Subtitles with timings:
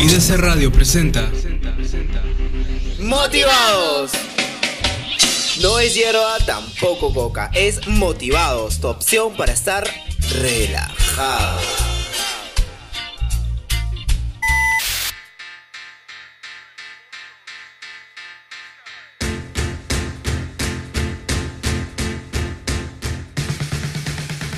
[0.00, 1.28] IDC Radio presenta
[3.00, 4.12] Motivados.
[5.60, 7.50] No es hierba, tampoco coca.
[7.52, 9.88] Es Motivados, tu opción para estar
[10.40, 11.58] relajado.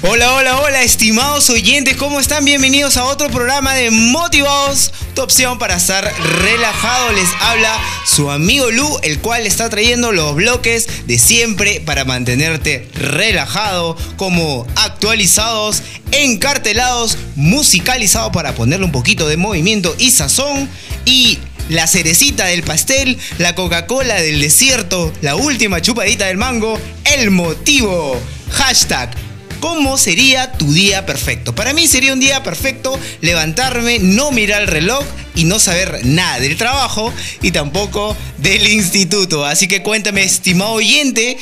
[0.02, 2.44] Hola, hola, hola, estimados oyentes, ¿cómo están?
[2.44, 6.04] Bienvenidos a otro programa de Motivados, tu opción para estar
[6.42, 7.12] relajado.
[7.12, 12.88] Les habla su amigo Lu, el cual está trayendo los bloques de siempre para mantenerte
[12.94, 20.68] relajado, como actualizados, encartelados, musicalizados para ponerle un poquito de movimiento y sazón
[21.04, 21.38] y
[21.68, 28.20] la cerecita del pastel, la Coca-Cola del desierto, la última chupadita del mango, el motivo.
[28.50, 29.14] Hashtag
[29.60, 31.54] ¿Cómo sería tu día perfecto?
[31.54, 36.40] Para mí sería un día perfecto levantarme, no mirar el reloj y no saber nada
[36.40, 39.44] del trabajo y tampoco del instituto.
[39.44, 41.36] Así que cuéntame, estimado oyente,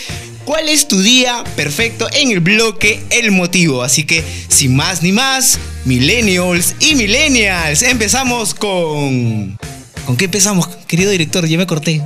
[0.44, 3.84] ¿cuál es tu día perfecto en el bloque El Motivo?
[3.84, 9.56] Así que, sin más ni más, millennials y millennials, empezamos con...
[10.06, 11.46] ¿Con qué empezamos, querido director?
[11.46, 12.02] Ya me corté.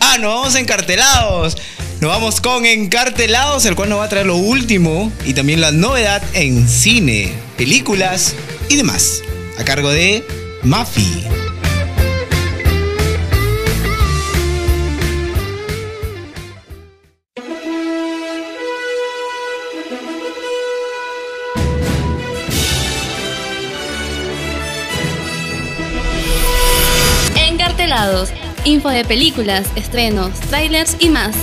[0.00, 1.56] Ah, nos vamos encartelados.
[2.00, 5.70] Nos vamos con Encartelados, el cual nos va a traer lo último y también la
[5.70, 8.34] novedad en cine, películas
[8.70, 9.22] y demás.
[9.58, 10.24] A cargo de
[10.62, 11.26] Mafi.
[27.36, 28.30] Encartelados.
[28.64, 31.36] Info de películas, estrenos, trailers y más.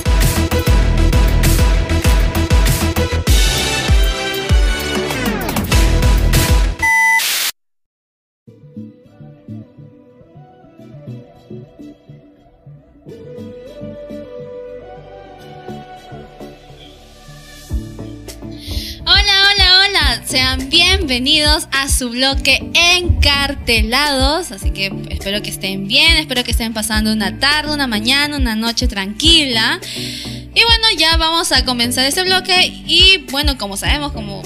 [20.27, 24.51] Sean bienvenidos a su bloque Encartelados.
[24.51, 28.53] Así que espero que estén bien, espero que estén pasando una tarde, una mañana, una
[28.53, 29.79] noche tranquila.
[29.95, 32.65] Y bueno, ya vamos a comenzar este bloque.
[32.85, 34.43] Y bueno, como sabemos, como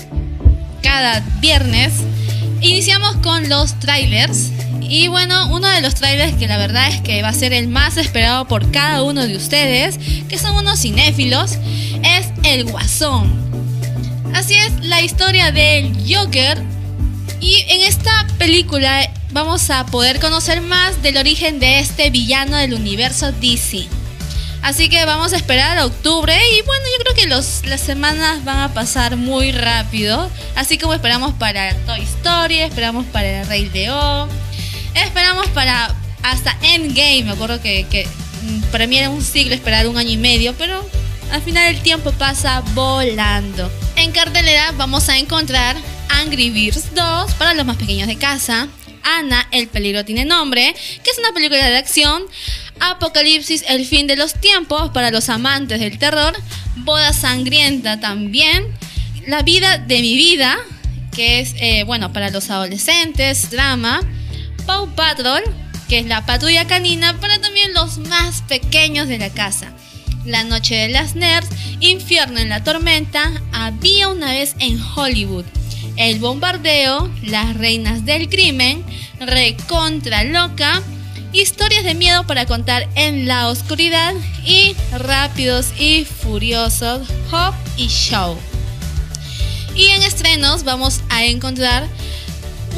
[0.83, 1.93] cada viernes,
[2.61, 4.51] iniciamos con los trailers.
[4.81, 7.67] Y bueno, uno de los trailers que la verdad es que va a ser el
[7.67, 9.97] más esperado por cada uno de ustedes,
[10.29, 11.53] que son unos cinéfilos,
[12.03, 13.50] es El Guasón.
[14.33, 16.61] Así es la historia del Joker.
[17.39, 22.73] Y en esta película vamos a poder conocer más del origen de este villano del
[22.73, 23.87] universo DC.
[24.61, 28.59] Así que vamos a esperar a octubre y bueno, yo creo que las semanas van
[28.59, 30.29] a pasar muy rápido.
[30.55, 34.29] Así como esperamos para Toy Story, esperamos para El Rey León,
[34.93, 37.23] esperamos para hasta Endgame.
[37.23, 38.05] Me acuerdo que, que
[38.43, 40.87] mm, para mí era un siglo esperar un año y medio, pero
[41.31, 43.71] al final el tiempo pasa volando.
[43.95, 45.75] En cartelera vamos a encontrar
[46.09, 48.67] Angry Birds 2 para los más pequeños de casa.
[49.03, 52.23] Ana, el peligro tiene nombre, que es una película de acción.
[52.79, 56.33] Apocalipsis, el fin de los tiempos para los amantes del terror.
[56.77, 58.67] Boda sangrienta también.
[59.27, 60.57] La vida de mi vida,
[61.15, 64.01] que es, eh, bueno, para los adolescentes, drama.
[64.65, 65.41] Paw Patrol,
[65.87, 69.73] que es la patrulla canina para también los más pequeños de la casa.
[70.25, 71.49] La Noche de las Nerds,
[71.79, 75.45] Infierno en la Tormenta, Había una vez en Hollywood,
[75.97, 78.83] El Bombardeo, Las Reinas del Crimen,
[79.19, 80.81] Recontra Loca,
[81.33, 84.13] Historias de miedo para contar en la oscuridad
[84.45, 88.37] y Rápidos y Furiosos, Hop y Show.
[89.75, 91.87] Y en estrenos vamos a encontrar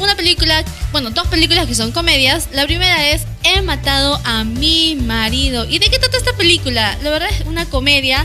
[0.00, 2.50] una película, bueno, dos películas que son comedias.
[2.52, 5.66] La primera es He matado a mi marido.
[5.68, 6.96] ¿Y de qué trata esta película?
[7.02, 8.24] La verdad es una comedia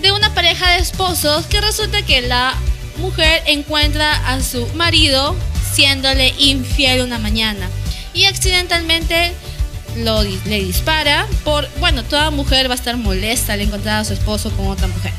[0.00, 2.54] de una pareja de esposos que resulta que la
[2.98, 5.34] mujer encuentra a su marido
[5.72, 7.68] siéndole infiel una mañana
[8.14, 9.32] y accidentalmente
[9.96, 14.12] lo, le dispara por, bueno, toda mujer va a estar molesta al encontrar a su
[14.12, 15.12] esposo con otra mujer.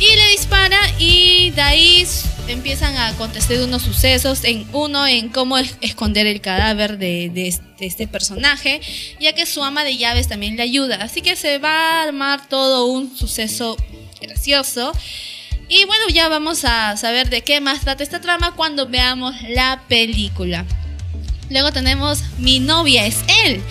[0.00, 2.06] Y le dispara y de ahí
[2.46, 8.06] empiezan a contestar unos sucesos, en uno en cómo esconder el cadáver de, de, este
[8.06, 8.80] personaje,
[9.20, 10.96] ya que su ama de llaves también le ayuda.
[11.02, 13.76] Así que se va a armar todo un suceso
[14.20, 14.92] gracioso.
[15.68, 19.82] Y bueno, ya vamos a saber de qué más trata esta trama cuando veamos la
[19.88, 20.64] película.
[21.50, 23.62] Luego tenemos Mi novia es él,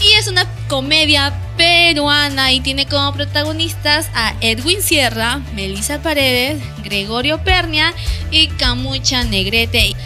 [0.00, 7.42] Y es una comedia peruana y tiene como protagonistas a Edwin Sierra, Melissa Paredes, Gregorio
[7.42, 7.92] Pernia
[8.30, 9.96] y Camucha Negrete.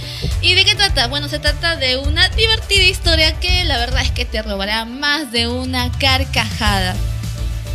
[0.40, 1.06] ¿Y de qué trata?
[1.08, 5.31] Bueno, se trata de una divertida historia que la verdad es que te robará más
[5.32, 6.96] de una carcajada.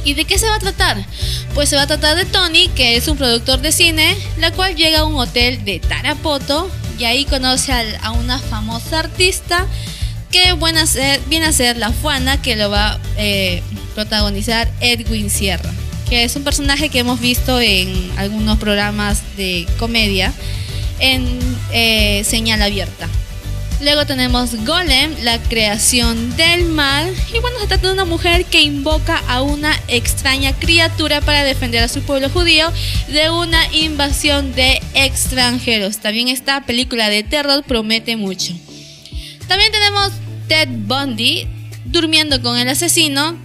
[0.03, 0.97] ¿Y de qué se va a tratar?
[1.53, 4.75] Pues se va a tratar de Tony, que es un productor de cine, la cual
[4.75, 7.71] llega a un hotel de Tarapoto y ahí conoce
[8.01, 9.67] a una famosa artista
[10.31, 10.55] que
[10.85, 13.61] ser, viene a ser la Juana, que lo va a eh,
[13.95, 15.71] protagonizar Edwin Sierra,
[16.09, 20.33] que es un personaje que hemos visto en algunos programas de comedia
[20.99, 21.39] en
[21.71, 23.07] eh, señal abierta.
[23.81, 27.13] Luego tenemos Golem, la creación del mal.
[27.33, 31.81] Y bueno, se trata de una mujer que invoca a una extraña criatura para defender
[31.83, 32.69] a su pueblo judío
[33.07, 35.99] de una invasión de extranjeros.
[35.99, 38.53] También esta película de terror promete mucho.
[39.49, 40.11] También tenemos
[40.47, 41.47] Ted Bundy,
[41.85, 43.35] durmiendo con el asesino.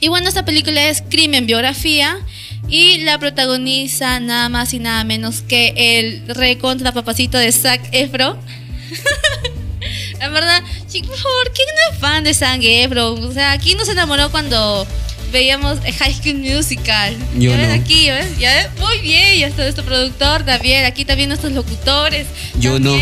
[0.00, 2.18] Y bueno, esta película es crimen biografía.
[2.68, 8.36] Y la protagoniza nada más y nada menos que el recontra papacito de Zac Efron.
[10.18, 13.24] La verdad, chicos, por favor, ¿quién no es fan de Zac Efron?
[13.24, 14.86] O sea, ¿quién no se enamoró cuando
[15.32, 17.16] veíamos High School Musical?
[17.36, 17.74] Yo ¿Ya ves no.
[17.74, 18.10] aquí?
[18.10, 18.38] ¿ves?
[18.38, 18.68] ¿Ya ves?
[18.80, 20.84] Muy bien, ya está nuestro productor también.
[20.84, 22.26] Aquí también nuestros locutores.
[22.58, 22.96] Yo no.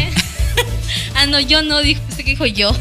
[1.14, 2.70] ah, no, yo no, que dijo yo.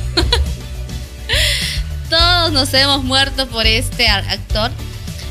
[2.10, 4.71] Todos nos hemos muerto por este actor.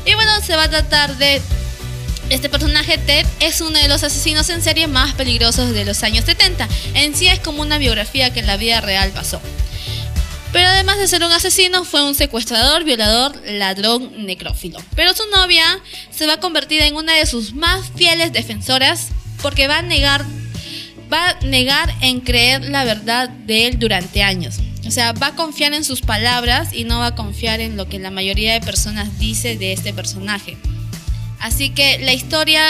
[0.05, 1.41] Y bueno, se va a tratar de
[2.29, 6.25] este personaje, Ted, es uno de los asesinos en serie más peligrosos de los años
[6.25, 6.67] 70.
[6.93, 9.41] En sí es como una biografía que en la vida real pasó.
[10.51, 14.79] Pero además de ser un asesino, fue un secuestrador, violador, ladrón, necrófilo.
[14.95, 15.79] Pero su novia
[16.11, 19.09] se va a convertir en una de sus más fieles defensoras
[19.41, 20.25] porque va a negar,
[21.11, 24.59] va a negar en creer la verdad de él durante años.
[24.87, 27.87] O sea, va a confiar en sus palabras y no va a confiar en lo
[27.87, 30.57] que la mayoría de personas dice de este personaje.
[31.39, 32.61] Así que la historia,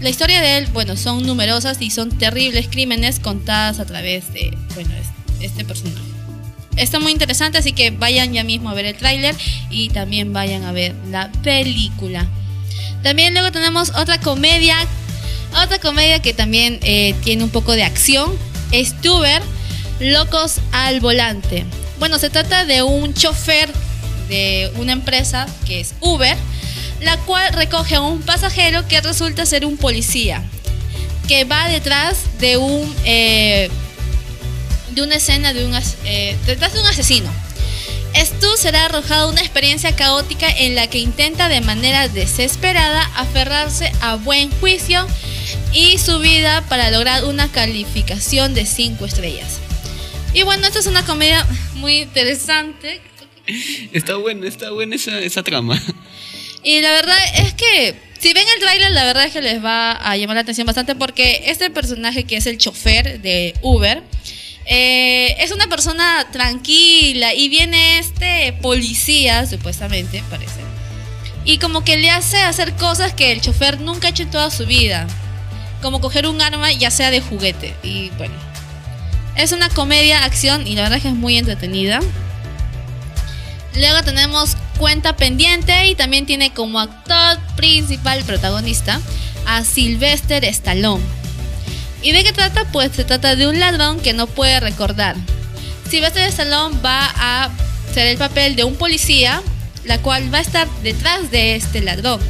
[0.00, 4.56] la historia de él, bueno, son numerosas y son terribles crímenes contadas a través de,
[4.74, 6.00] bueno, es- este personaje.
[6.76, 9.36] Está muy interesante, así que vayan ya mismo a ver el tráiler
[9.70, 12.26] y también vayan a ver la película.
[13.02, 14.76] También luego tenemos otra comedia,
[15.62, 18.36] otra comedia que también eh, tiene un poco de acción.
[18.72, 19.42] Es Tuber,
[20.00, 21.64] Locos al Volante.
[21.98, 23.70] Bueno, se trata de un chofer
[24.28, 26.36] de una empresa que es Uber,
[27.00, 30.42] la cual recoge a un pasajero que resulta ser un policía,
[31.28, 32.94] que va detrás de un...
[33.04, 33.70] eh,
[34.90, 35.52] de una escena
[36.04, 37.30] eh, detrás de un asesino.
[38.14, 44.14] Stu será arrojado una experiencia caótica en la que intenta de manera desesperada aferrarse a
[44.14, 45.04] buen juicio
[45.72, 49.58] y su vida para lograr una calificación de 5 estrellas.
[50.32, 53.00] Y bueno, esta es una comedia muy interesante.
[53.92, 55.80] Está buena, está buena esa, esa trama.
[56.62, 59.92] Y la verdad es que si ven el tráiler, la verdad es que les va
[59.92, 64.02] a llamar la atención bastante porque este personaje que es el chofer de Uber
[64.66, 70.60] eh, es una persona tranquila y viene este policía, supuestamente, parece,
[71.44, 74.50] y como que le hace hacer cosas que el chofer nunca ha hecho en toda
[74.50, 75.06] su vida,
[75.84, 77.76] como coger un arma ya sea de juguete.
[77.82, 78.32] Y bueno,
[79.36, 82.00] es una comedia, acción y la verdad es que es muy entretenida.
[83.76, 88.98] Luego tenemos Cuenta Pendiente y también tiene como actor principal protagonista
[89.46, 91.04] a Sylvester Stallone.
[92.00, 92.64] ¿Y de qué trata?
[92.72, 95.16] Pues se trata de un ladrón que no puede recordar.
[95.90, 97.50] Sylvester Stallone va a
[97.92, 99.42] ser el papel de un policía,
[99.84, 102.20] la cual va a estar detrás de este ladrón.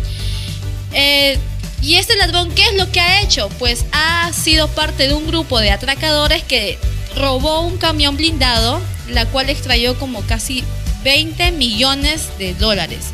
[0.93, 1.39] Eh,
[1.85, 3.51] y este ladrón, ¿qué es lo que ha hecho?
[3.59, 6.79] Pues ha sido parte de un grupo de atracadores que
[7.15, 10.65] robó un camión blindado, la cual extrayó como casi
[11.05, 13.11] 20 millones de dólares.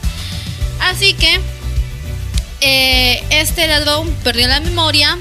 [0.81, 1.41] Así que
[2.61, 5.19] eh, este ladrón perdió la memoria,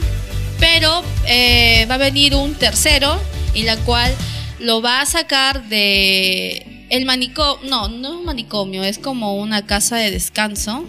[0.59, 3.19] pero eh, va a venir un tercero
[3.55, 4.13] y la cual
[4.59, 9.65] lo va a sacar de el manicomio, no, no es un manicomio, es como una
[9.65, 10.85] casa de descanso.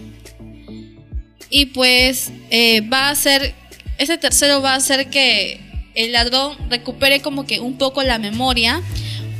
[1.51, 3.53] Y pues eh, va a hacer,
[3.97, 5.59] ese tercero va a hacer que
[5.93, 8.81] el ladrón recupere como que un poco la memoria,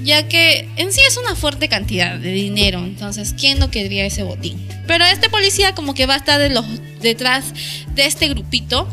[0.03, 4.23] ya que en sí es una fuerte cantidad de dinero, entonces ¿quién no querría ese
[4.23, 4.67] botín?
[4.87, 6.65] Pero este policía como que va a estar de los,
[7.01, 7.53] detrás
[7.95, 8.87] de este grupito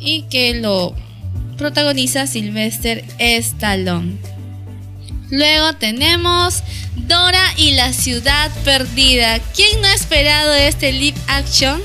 [0.00, 0.96] y que lo
[1.56, 4.16] protagoniza Sylvester Stallone.
[5.30, 6.62] Luego tenemos
[6.96, 9.38] Dora y la ciudad perdida.
[9.54, 11.80] ¿Quién no ha esperado este live action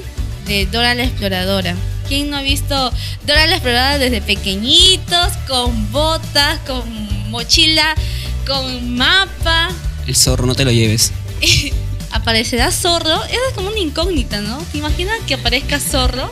[0.48, 1.76] de Dora la exploradora?
[2.08, 2.92] ¿Quién no ha visto
[3.26, 7.96] Dora la exploradora desde pequeñitos, con botas, con mochila,
[8.46, 9.70] con mapa?
[10.08, 11.12] El zorro, no te lo lleves.
[12.12, 13.24] ¿Aparecerá Zorro?
[13.26, 14.58] Es como una incógnita, ¿no?
[14.72, 16.32] ¿Te imaginas que aparezca Zorro?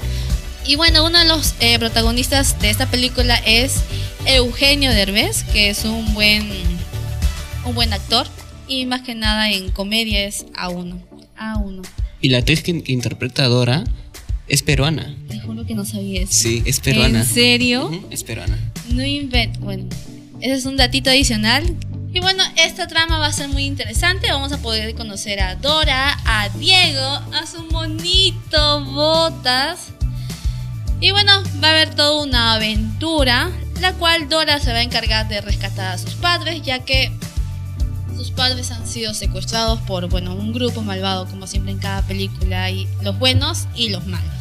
[0.65, 3.81] Y bueno, uno de los eh, protagonistas de esta película es
[4.25, 6.50] Eugenio Derbez, que es un buen,
[7.65, 8.25] un buen actor.
[8.67, 11.00] Y más que nada en comedia es A1.
[11.38, 11.86] A1.
[12.22, 13.84] Y la actriz que, que interpreta a Dora
[14.48, 15.16] es peruana.
[15.28, 16.34] Te juro que no sabía eso.
[16.34, 17.22] Sí, es peruana.
[17.22, 18.08] ¿En serio?
[18.12, 18.58] Es peruana.
[18.90, 19.58] No invent.
[19.60, 19.86] Bueno,
[20.42, 21.75] ese es un datito adicional.
[22.14, 24.32] Y bueno, esta trama va a ser muy interesante.
[24.32, 29.88] Vamos a poder conocer a Dora, a Diego, a su monito Botas.
[31.02, 35.28] Y bueno, va a haber toda una aventura, la cual Dora se va a encargar
[35.28, 37.12] de rescatar a sus padres, ya que
[38.15, 42.63] sus padres han sido secuestrados por, bueno, un grupo malvado, como siempre en cada película,
[42.63, 44.31] hay los buenos y los malos.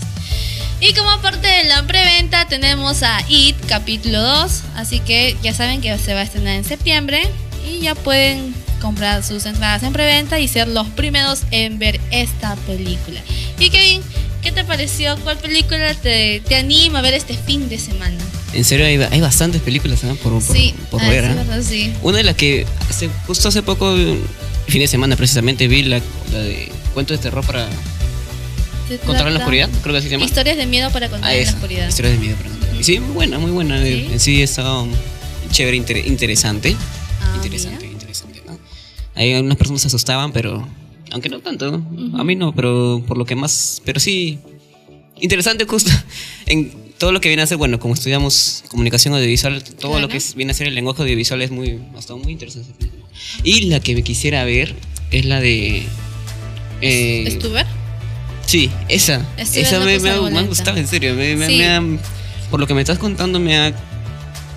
[0.80, 5.80] Y como parte de la preventa tenemos a It capítulo 2, así que ya saben
[5.80, 7.22] que se va a estrenar en septiembre
[7.66, 12.54] y ya pueden comprar sus entradas en preventa y ser los primeros en ver esta
[12.66, 13.20] película.
[13.58, 14.02] Y Kevin,
[14.42, 15.16] ¿qué te pareció?
[15.20, 18.18] ¿Cuál película te, te anima a ver este fin de semana?
[18.54, 20.14] En serio, hay, hay bastantes películas ¿no?
[20.16, 21.24] por, por, sí, por ah, ver.
[21.24, 21.34] sí, ¿ah?
[21.34, 21.92] verdad, sí.
[22.02, 23.94] Una de las que hace- justo hace poco,
[24.68, 26.00] fin de semana precisamente, vi la,
[26.32, 27.68] la de Cuentos de Terror para
[28.88, 30.24] Se controlar la oscuridad, creo que así se llama.
[30.24, 31.88] Historias de miedo para contar Ah, en la oscuridad.
[31.88, 32.84] Historias de miedo para contar.
[32.84, 33.82] Sí, muy buena, muy buena.
[33.82, 34.08] ¿Sí?
[34.12, 34.90] En sí está um,
[35.50, 36.76] chévere, inter- interesante.
[37.20, 37.92] Ah, interesante, mira.
[37.92, 38.58] interesante, ¿no?
[39.16, 40.66] Hay algunas personas se asustaban, pero.
[41.12, 41.82] Aunque no tanto.
[42.18, 43.80] A mí no, pero por lo que más.
[43.84, 44.38] Pero sí.
[45.20, 45.90] Interesante, justo.
[46.46, 49.98] En todo lo que viene a ser, bueno, como estudiamos comunicación audiovisual, todo Claro.
[50.00, 51.78] lo que es- viene a ser el lenguaje audiovisual es muy.
[51.98, 52.72] Hasta muy interesante.
[53.42, 54.74] Y la que me quisiera ver
[55.10, 55.82] es la de.
[56.80, 57.66] eh, ¿Stuber?
[58.46, 59.20] Sí, esa.
[59.36, 61.14] Esa me, ha, me ha gustado, en serio.
[61.14, 61.62] Me, me- Sí.
[61.62, 61.82] ha-
[62.50, 63.74] por lo que me estás contando, me ha.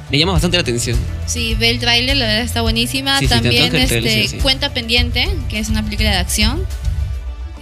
[0.10, 0.98] Me llama bastante la atención.
[1.25, 3.20] Sí, ve el tráiler, la verdad está buenísima.
[3.20, 4.38] Sí, sí, También este, sí.
[4.38, 6.66] Cuenta Pendiente, que es una película de acción.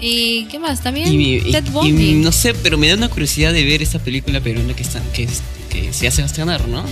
[0.01, 0.81] ¿Y qué más?
[0.83, 2.13] También Y, mi- y- Ted y Bundy.
[2.13, 5.27] no sé, pero me da una curiosidad de ver esa película peruana que, está, que,
[5.91, 6.83] se hace estrenar, ¿no?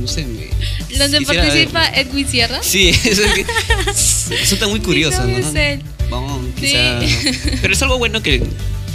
[0.00, 0.24] No sé.
[0.26, 0.48] Me,
[0.98, 1.88] Donde participa verla.
[2.00, 2.62] Edwin Sierra.
[2.62, 3.46] Sí, eso es que-
[4.40, 5.38] resulta muy curioso, Sí, ¿no?
[5.38, 5.82] no, es él.
[6.10, 6.66] Vamos, Sí.
[6.66, 7.00] quizá.
[7.62, 8.46] Pero es algo bueno que el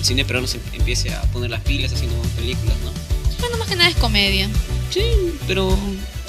[0.03, 2.91] cine peruano se empiece a poner las pilas haciendo películas, ¿no?
[3.39, 4.47] Bueno, más que nada es comedia.
[4.91, 5.01] Sí,
[5.47, 5.77] pero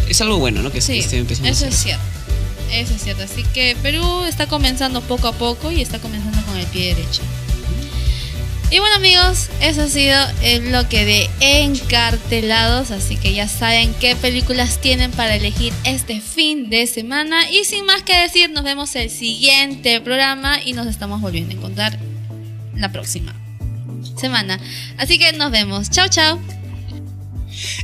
[0.08, 0.70] es algo bueno, ¿no?
[0.70, 2.02] Que Sí, esté empezando a eso es cierto.
[2.72, 3.24] Eso es cierto.
[3.24, 7.22] Así que Perú está comenzando poco a poco y está comenzando con el pie derecho.
[8.72, 14.14] Y bueno amigos, eso ha sido el bloque de encartelados, así que ya saben qué
[14.14, 17.50] películas tienen para elegir este fin de semana.
[17.50, 21.56] Y sin más que decir, nos vemos el siguiente programa y nos estamos volviendo a
[21.56, 21.98] encontrar
[22.76, 23.34] la próxima
[24.16, 24.60] semana.
[24.98, 25.90] Así que nos vemos.
[25.90, 26.59] Chao, chao.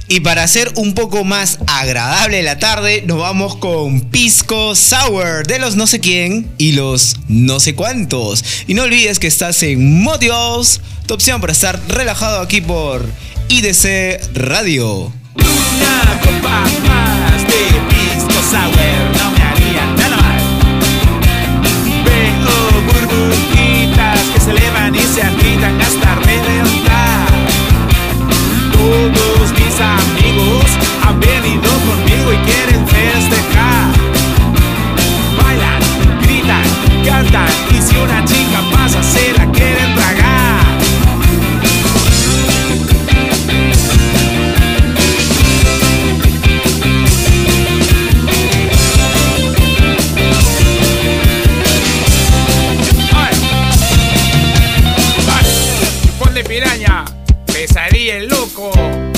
[0.08, 5.58] Y para hacer un poco más agradable la tarde, nos vamos con Pisco Sour de
[5.58, 8.44] los no sé quién y los no sé cuántos.
[8.68, 13.04] Y no olvides que estás en Motivados, tu opción para estar relajado aquí por
[13.48, 15.12] IDC Radio.
[15.34, 19.16] Una copa más de pisco sour
[24.32, 26.25] que se elevan y se agitan hasta
[29.80, 30.64] amigos
[31.02, 33.92] han venido conmigo y quieren festejar.
[35.42, 35.82] Bailan,
[36.22, 36.64] gritan,
[37.04, 40.64] cantan y si una chica pasa se la quieren tragar.
[53.14, 53.34] Ay.
[55.36, 55.44] Ay.
[56.18, 57.04] Ponle piraña,
[57.46, 58.70] pesadilla el loco,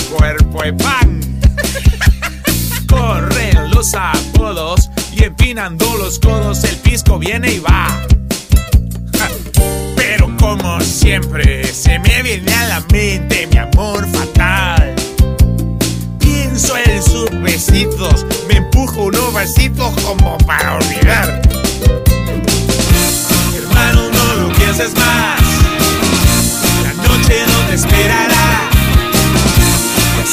[0.09, 1.21] cuerpo de pan.
[2.89, 7.87] Corren los apodos y empinando los codos el pisco viene y va.
[9.97, 14.95] Pero como siempre se me viene a la mente mi amor fatal.
[16.19, 21.43] Pienso en sus besitos, me empujo unos besitos como para olvidar.
[23.57, 25.41] Hermano, no lo pienses más.
[26.83, 28.38] La noche no te esperará.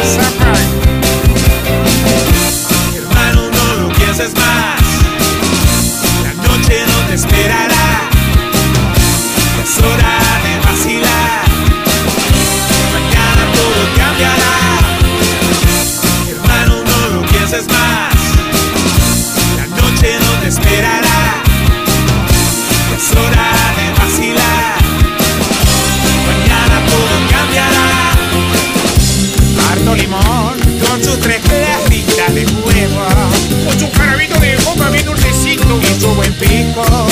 [0.00, 0.67] y el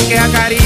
[0.08, 0.65] que acaricia.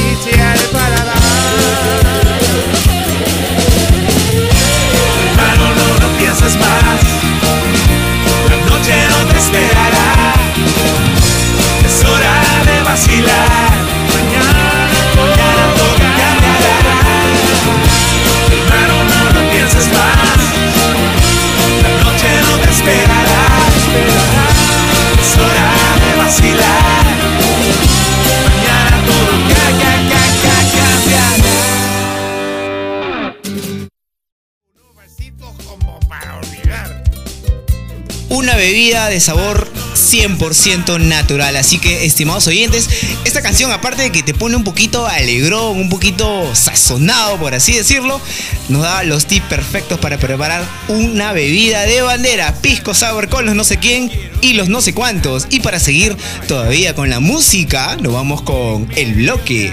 [38.61, 41.57] Bebida de sabor 100% natural.
[41.57, 42.89] Así que, estimados oyentes,
[43.25, 47.73] esta canción, aparte de que te pone un poquito alegrón, un poquito sazonado, por así
[47.73, 48.21] decirlo,
[48.69, 52.55] nos da los tips perfectos para preparar una bebida de bandera.
[52.61, 54.11] Pisco sour con los no sé quién
[54.41, 55.47] y los no sé cuántos.
[55.51, 59.73] Y para seguir todavía con la música, nos vamos con el bloque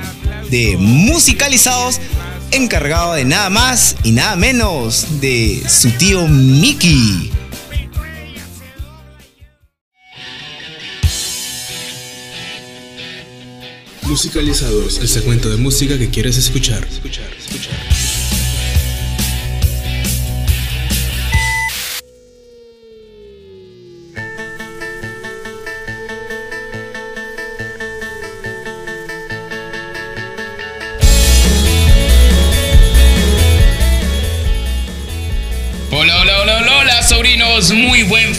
[0.49, 1.99] de musicalizados
[2.51, 7.31] encargado de nada más y nada menos de su tío Mickey.
[14.07, 16.81] Musicalizados, el segmento de música que quieres escuchar.
[16.89, 17.96] escuchar, escuchar.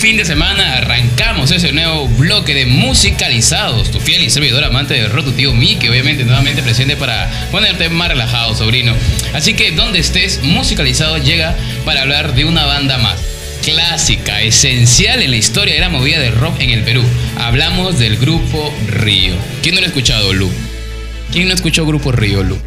[0.08, 0.78] Fin de semana.
[0.78, 3.90] Arrancamos ese nuevo bloque de musicalizados.
[3.90, 7.90] Tu fiel y servidor amante de rock, tu tío Miki, obviamente nuevamente presente para ponerte
[7.90, 8.94] más relajado, sobrino.
[9.34, 13.20] Así que donde estés, musicalizado llega para hablar de una banda más.
[13.62, 17.02] Clásica, esencial en la historia de la movida del rock en el Perú.
[17.36, 19.34] Hablamos del grupo Río.
[19.62, 20.50] ¿Quién no lo ha escuchado, Lu?
[21.32, 22.58] ¿Quién no escuchó Grupo Río, Lu?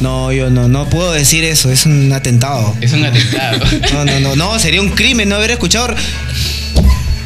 [0.00, 2.76] No, yo no, no puedo decir eso, es un atentado.
[2.82, 3.64] Es un atentado.
[3.92, 5.94] No, no, no, no, sería un crimen no haber escuchado.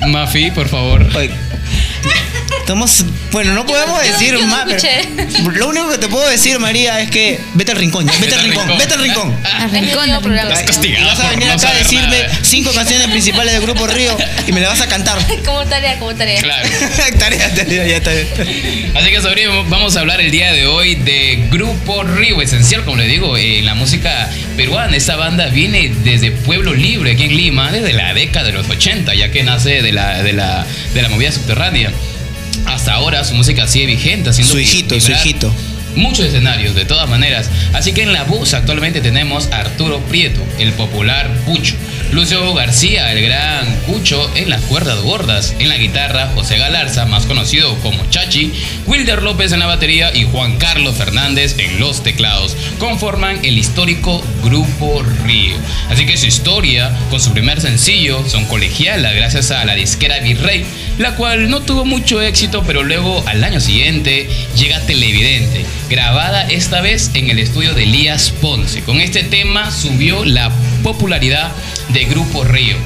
[0.08, 1.06] Mafi, por favor.
[2.64, 4.64] Estamos, bueno, no podemos yo- decir yo no más.
[4.66, 5.50] pero.
[5.52, 8.40] Lo único que te puedo decir, María, es que vete al rincón, ya, vete al
[8.42, 9.38] rincón, vete al rincón.
[9.44, 10.48] Al rincón del programa.
[10.48, 10.62] Vas
[11.20, 12.38] a venir no acá a decirme nada.
[12.40, 15.18] cinco canciones principales del grupo Río y me las vas a cantar.
[15.44, 16.40] Como tarea, como tarea.
[16.40, 16.66] Claro.
[17.18, 18.92] tarea, tarea, ya está bien.
[18.94, 22.96] Así que sobrino, vamos a hablar el día de hoy de Grupo Río, esencial, como
[22.96, 24.96] le digo, en la música peruana.
[24.96, 29.14] Esta banda viene desde Pueblo Libre, aquí en Lima, desde la década de los 80,
[29.14, 31.92] ya que nace de la, de la, de la movida subterránea.
[32.84, 35.50] Hasta ahora su música sigue vigente, haciendo Su hijito, su hijito.
[35.96, 37.50] Muchos escenarios, de todas maneras.
[37.72, 41.74] Así que en la voz actualmente tenemos a Arturo Prieto, el popular Pucho.
[42.12, 45.54] Lucio García, el gran Cucho, en las cuerdas gordas.
[45.58, 48.52] En la guitarra, José Galarza, más conocido como Chachi.
[48.86, 52.56] Wilder López en la batería y Juan Carlos Fernández en los teclados.
[52.78, 55.56] Conforman el histórico Grupo Río.
[55.90, 60.64] Así que su historia, con su primer sencillo, son colegialas gracias a la disquera Virrey,
[60.98, 66.80] la cual no tuvo mucho éxito, pero luego al año siguiente llega Televidente, grabada esta
[66.80, 68.82] vez en el estudio de Elías Ponce.
[68.82, 70.50] Con este tema subió la
[70.82, 71.52] popularidad
[71.90, 72.76] de Grupo Río.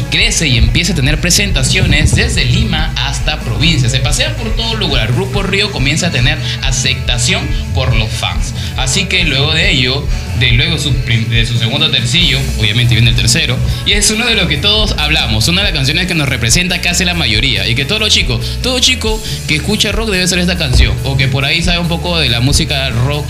[0.00, 3.90] Crece y empieza a tener presentaciones desde Lima hasta provincia.
[3.90, 5.12] Se pasea por todo lugar.
[5.12, 8.54] Grupo Río comienza a tener aceptación por los fans.
[8.78, 10.06] Así que luego de ello,
[10.40, 10.94] de luego su,
[11.28, 14.94] de su segundo tercillo, obviamente viene el tercero, y es uno de los que todos
[14.98, 18.12] hablamos, una de las canciones que nos representa casi la mayoría, y que todos los
[18.12, 21.78] chicos, todo chico que escucha rock debe ser esta canción, o que por ahí sabe
[21.78, 23.26] un poco de la música rock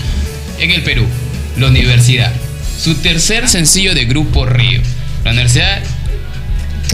[0.59, 1.05] en el Perú,
[1.57, 2.31] La Universidad.
[2.81, 4.81] Su tercer sencillo de Grupo Río.
[5.23, 5.81] La Universidad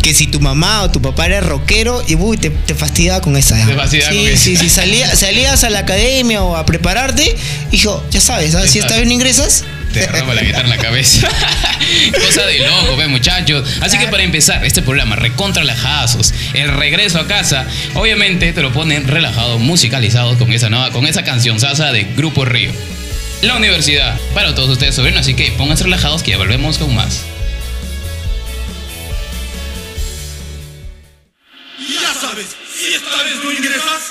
[0.02, 3.36] Que si tu mamá o tu papá era rockero, y uy, te, te fastidiaba con
[3.38, 3.56] esa.
[3.66, 4.44] Te fastidiaba sí, con esa.
[4.44, 7.36] sí, sí, salía- salías a la academia o a prepararte,
[7.72, 9.64] hijo, ya sabes, si esta vez no ingresas.
[9.94, 11.28] Te roba la guitarra en la cabeza.
[12.26, 13.68] Cosa de loco, ve muchachos.
[13.82, 18.72] Así que para empezar, este programa, recontra relajazos, el regreso a casa, obviamente te lo
[18.72, 22.72] ponen relajado, musicalizado con esa nueva, con esa canción sasa de Grupo Río.
[23.42, 27.22] La universidad, para todos ustedes sobrinos, así que pónganse relajados que ya volvemos con más.
[32.98, 34.09] Sabes, si esta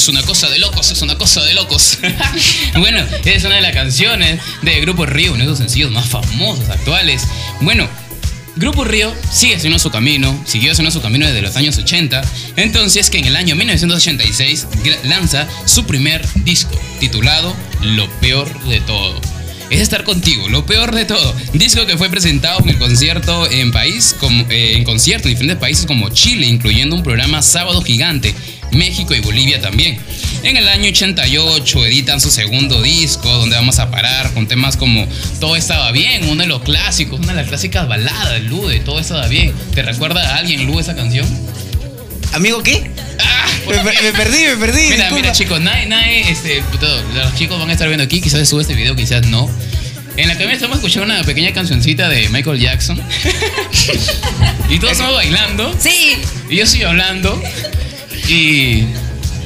[0.00, 1.98] Es una cosa de locos, es una cosa de locos.
[2.78, 6.70] bueno, es una de las canciones de Grupo Río, uno de los sencillos más famosos
[6.70, 7.20] actuales.
[7.60, 7.86] Bueno,
[8.56, 12.22] Grupo Río sigue haciendo su camino, siguió haciendo su camino desde los años 80,
[12.56, 18.80] entonces que en el año 1986 gra- lanza su primer disco, titulado Lo Peor de
[18.80, 19.20] Todo.
[19.68, 21.32] Es estar contigo, lo peor de todo.
[21.52, 25.58] Disco que fue presentado en el concierto en país, como, eh, en concierto en diferentes
[25.60, 28.34] países como Chile, incluyendo un programa Sábado Gigante,
[28.72, 29.98] México y Bolivia también.
[30.42, 35.06] En el año 88 editan su segundo disco, donde vamos a parar con temas como
[35.38, 38.98] Todo estaba bien, uno de los clásicos, una de las clásicas baladas, Lu, de Todo
[38.98, 39.52] estaba bien.
[39.74, 41.26] ¿Te recuerda a alguien, Lu, esa canción?
[42.32, 42.90] ¿Amigo qué?
[43.18, 44.82] Ah, Me, me perdí, me perdí.
[44.82, 45.14] Mira, disculpa.
[45.16, 48.62] mira, chicos, nadie, nadie, este, todo, los chicos van a estar viendo aquí, quizás sube
[48.62, 49.50] este video, quizás no.
[50.16, 53.00] En la cabina estamos escuchando una pequeña cancioncita de Michael Jackson.
[54.68, 55.74] y todos estamos bailando.
[55.78, 56.16] Sí.
[56.48, 57.40] Y yo estoy hablando.
[58.30, 58.86] Y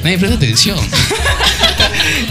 [0.03, 0.79] nadie presta atención.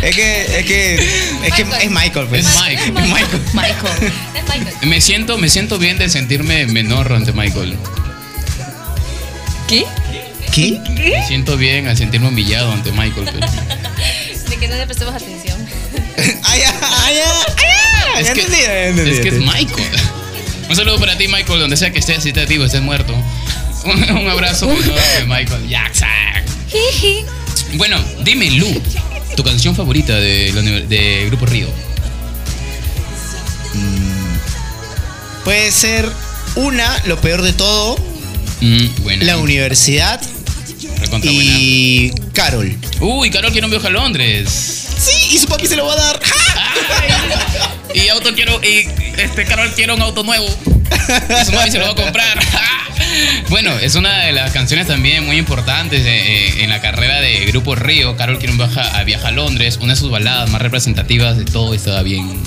[0.02, 2.46] Es que, es que, es que es Michael, pues.
[2.46, 2.94] Es Michael.
[2.96, 3.42] Es Michael.
[3.54, 4.12] Michael.
[4.34, 4.76] Es Michael.
[4.86, 7.76] Me siento, me siento bien de sentirme menor ante Michael.
[9.66, 9.84] ¿Qué?
[10.52, 10.78] ¿Qué?
[10.90, 13.28] Me siento bien al sentirme humillado ante Michael.
[13.32, 14.48] pues.
[14.50, 15.58] De que no le prestemos atención.
[16.44, 18.22] ¡Ay, ay, ay!
[18.22, 19.52] Es que, entendí, ya entendí, es que es entendí.
[19.52, 19.88] Michael.
[20.68, 23.14] Un saludo para ti, Michael, donde sea que estés, si estás vivo, estés muerto.
[23.84, 26.08] Un, un abrazo por Michael Jackson.
[27.74, 28.80] Bueno, dime, Lu,
[29.36, 31.66] tu canción favorita de, Grupo Río.
[35.44, 36.08] Puede ser
[36.54, 37.96] una, lo peor de todo,
[38.60, 39.24] Mm, buena.
[39.24, 40.20] la universidad
[41.00, 42.74] Recontra y Carol.
[43.00, 44.48] Uy, Carol quiere un viaje a Londres.
[44.98, 46.20] Sí, y su papi se lo va a dar.
[47.94, 48.60] Y auto quiero.
[48.64, 50.46] Y este Carol quiere un auto nuevo.
[50.46, 52.40] Y su mami se lo va a comprar.
[53.48, 57.44] Bueno, es una de las canciones también muy importantes de- eh, en la carrera de
[57.46, 58.16] Grupo Río.
[58.16, 61.44] Carol quiere un viaje a, viaje a Londres, una de sus baladas más representativas de
[61.44, 62.40] todo estaba bien.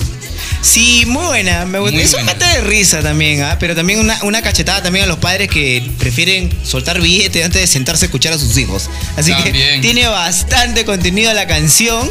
[0.60, 1.64] Sí, muy buena.
[1.66, 1.78] Me.
[1.80, 3.56] Muy Es un mate de risa también, ¿ah?
[3.60, 7.66] Pero también una, una cachetada también a los padres que prefieren soltar billetes antes de
[7.66, 8.90] sentarse a escuchar a sus hijos.
[9.16, 12.10] Así que tiene bastante contenido la canción.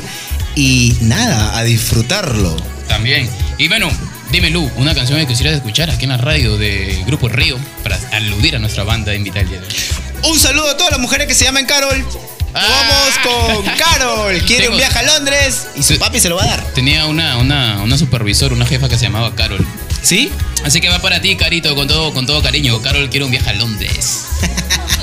[0.56, 2.56] Y nada, a disfrutarlo.
[2.88, 3.30] También.
[3.60, 3.92] Y bueno,
[4.32, 7.98] dime Lu, una canción que quisieras escuchar aquí en la radio de Grupo Río para
[8.14, 9.66] aludir a nuestra banda invitada de hoy.
[10.24, 11.98] Un saludo a todas las mujeres que se llaman Carol.
[12.00, 12.16] Nos
[12.54, 13.14] Ah.
[13.24, 14.42] vamos con Carol.
[14.46, 16.64] Quiere Tengo- un viaje a Londres y su papi se lo va a dar.
[16.74, 19.66] Tenía una, una, una supervisora, una jefa que se llamaba Carol.
[20.02, 20.32] ¿Sí?
[20.64, 22.82] Así que va para ti, Carito, con todo, con todo cariño.
[22.82, 24.24] Carol quiere un viaje a Londres.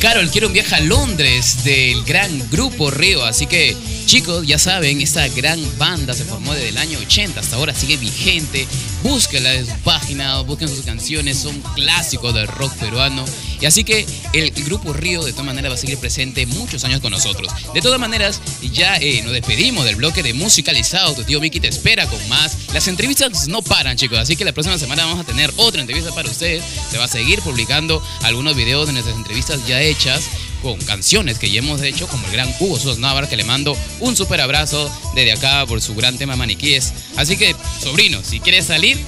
[0.00, 3.24] Carol quiere un viaje a Londres del gran grupo Río.
[3.24, 7.56] Así que, chicos, ya saben, esta gran banda se formó desde el año 80 hasta
[7.56, 8.66] ahora, sigue vigente.
[9.02, 13.24] Búsquenla en su página, busquen sus canciones, son clásicos del rock peruano.
[13.60, 17.00] Y así que el grupo Río de todas maneras va a seguir presente muchos años
[17.00, 17.52] con nosotros.
[17.74, 18.40] De todas maneras,
[18.72, 21.14] ya eh, nos despedimos del bloque de musicalizado.
[21.14, 22.56] Tu tío Miki te espera con más.
[22.72, 24.18] Las entrevistas no paran, chicos.
[24.18, 26.64] Así que la próxima semana vamos a tener otra entrevista para ustedes.
[26.90, 30.24] Se va a seguir publicando algunos videos de nuestras entrevistas ya hechas
[30.62, 33.76] con canciones que ya hemos hecho, como el gran Hugo Sos Navarra, que le mando
[34.00, 36.92] un súper abrazo desde acá por su gran tema Maniquíes.
[37.16, 38.98] Así que, sobrino, si quieres salir,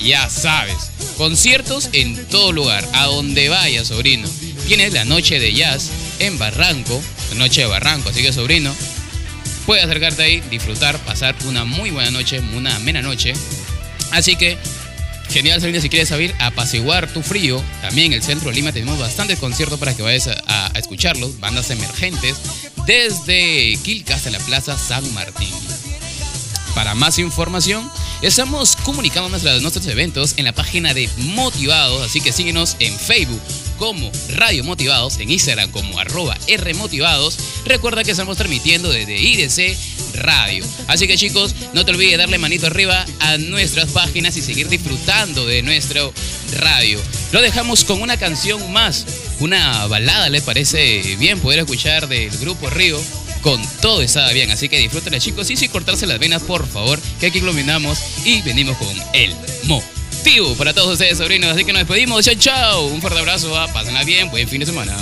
[0.00, 0.90] ya sabes.
[1.16, 4.28] Conciertos en todo lugar, a donde vayas, sobrino.
[4.66, 7.00] Tienes la noche de jazz en Barranco,
[7.36, 8.74] noche de Barranco, así que, sobrino,
[9.64, 13.32] puedes acercarte ahí, disfrutar, pasar una muy buena noche, una amena noche.
[14.12, 14.56] Así que
[15.30, 17.62] Genial, Selena, si quieres salir, apaciguar tu frío.
[17.82, 21.38] También en el centro de Lima tenemos bastantes conciertos para que vayas a, escucharlos.
[21.40, 22.36] Bandas emergentes
[22.86, 25.52] desde Quilca hasta la Plaza San Martín.
[26.74, 27.90] Para más información,
[28.22, 33.40] estamos comunicando nuestros eventos en la página de Motivados, así que síguenos en Facebook
[33.78, 37.38] como Radio Motivados, en Instagram como arroba Rmotivados.
[37.64, 39.76] Recuerda que estamos transmitiendo desde IDC
[40.14, 40.64] Radio.
[40.88, 44.68] Así que chicos, no te olvides de darle manito arriba a nuestras páginas y seguir
[44.68, 46.12] disfrutando de nuestro
[46.58, 47.00] radio.
[47.32, 49.06] Lo dejamos con una canción más,
[49.40, 53.00] una balada, ¿les parece bien poder escuchar del grupo Río?
[53.42, 56.98] Con todo está bien, así que disfrútenla chicos y sin cortarse las venas, por favor,
[57.20, 59.34] que aquí iluminamos y venimos con el
[60.58, 61.52] para todos ustedes, sobrinos.
[61.52, 62.86] Así que nos despedimos, chao, chao.
[62.86, 64.96] Un fuerte abrazo, ah, pásenla bien, buen fin de semana.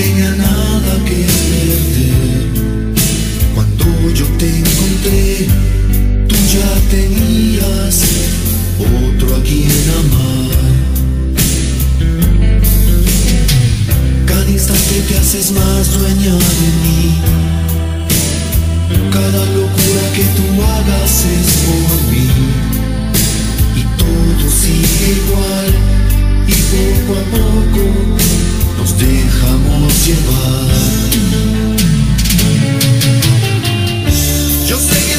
[0.00, 1.18] Tenía nada que
[1.50, 2.46] perder.
[3.54, 3.84] Cuando
[4.14, 5.46] yo te encontré,
[6.28, 7.94] tú ya tenías
[8.78, 10.60] otro a quien amar.
[14.26, 17.02] Cada instante te haces más dueña de mí.
[19.16, 22.28] Cada locura que tú hagas es por mí
[23.80, 25.70] y todo sigue igual
[26.48, 28.20] y poco a poco
[28.80, 31.10] nos dejamos llevar.
[34.66, 35.09] Yo sé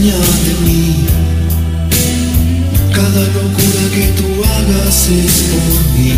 [0.00, 1.06] de mí.
[2.92, 6.14] Cada locura que tú hagas es por mí.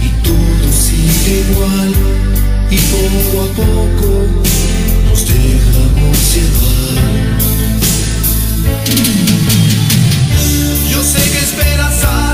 [0.00, 1.92] Y todo sigue igual.
[2.70, 4.08] Y poco a poco
[5.06, 7.04] nos dejamos llevar.
[10.90, 12.29] Yo sé que esperas algo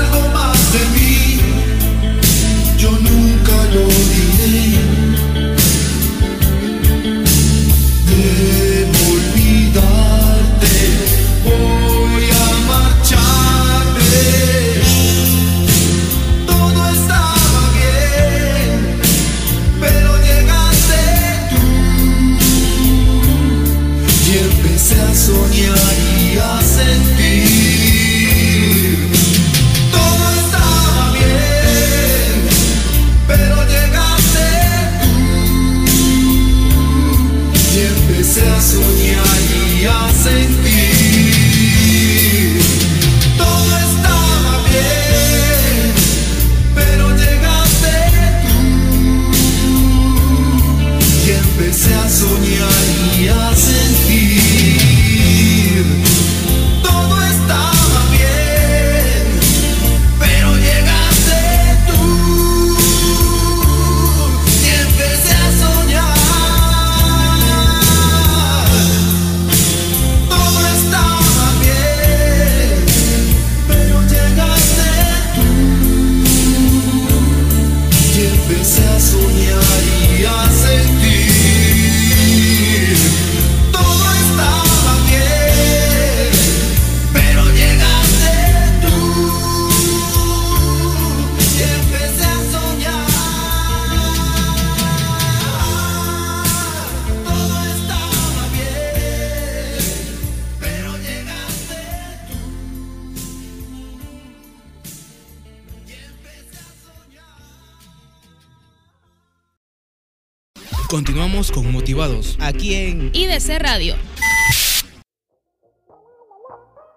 [113.47, 113.95] Radio.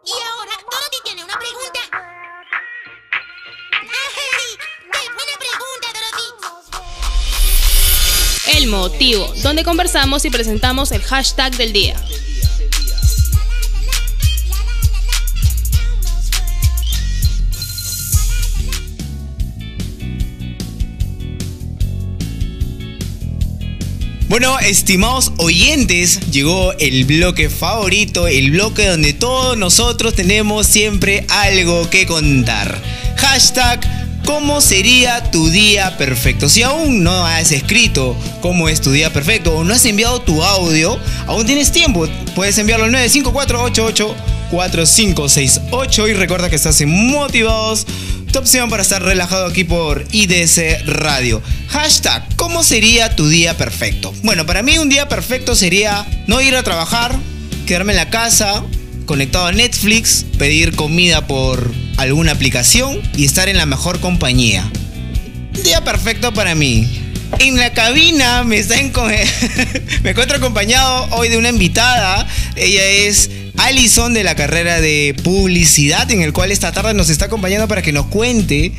[0.05, 1.79] Y ahora, Dorothy tiene una pregunta.
[3.73, 4.59] ¡Ay!
[4.93, 6.27] ¡Qué buena pregunta, Dorothy!
[8.59, 11.95] El motivo, donde conversamos y presentamos el hashtag del día.
[24.31, 31.91] Bueno, estimados oyentes, llegó el bloque favorito, el bloque donde todos nosotros tenemos siempre algo
[31.91, 32.81] que contar.
[33.17, 33.81] Hashtag,
[34.25, 36.49] ¿cómo sería tu día perfecto?
[36.49, 40.45] Si aún no has escrito cómo es tu día perfecto o no has enviado tu
[40.45, 42.07] audio, aún tienes tiempo.
[42.37, 44.15] Puedes enviarlo al 95488
[44.53, 47.85] 4568 y recuerda que estás en Motivados,
[48.33, 51.43] tu opción para estar relajado aquí por IDC Radio.
[51.71, 54.13] Hashtag, ¿cómo sería tu día perfecto?
[54.25, 57.17] Bueno, para mí un día perfecto sería no ir a trabajar,
[57.65, 58.65] quedarme en la casa,
[59.07, 64.69] conectado a Netflix, pedir comida por alguna aplicación y estar en la mejor compañía.
[65.63, 66.89] Día perfecto para mí.
[67.39, 68.75] En la cabina me, está
[70.03, 72.27] me encuentro acompañado hoy de una invitada.
[72.57, 77.27] Ella es Alison de la carrera de publicidad, en el cual esta tarde nos está
[77.27, 78.73] acompañando para que nos cuente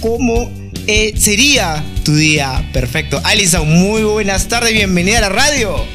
[0.00, 0.48] cómo
[0.86, 3.20] eh, sería tu día perfecto.
[3.24, 5.76] Alison, muy buenas tardes, bienvenida a la radio.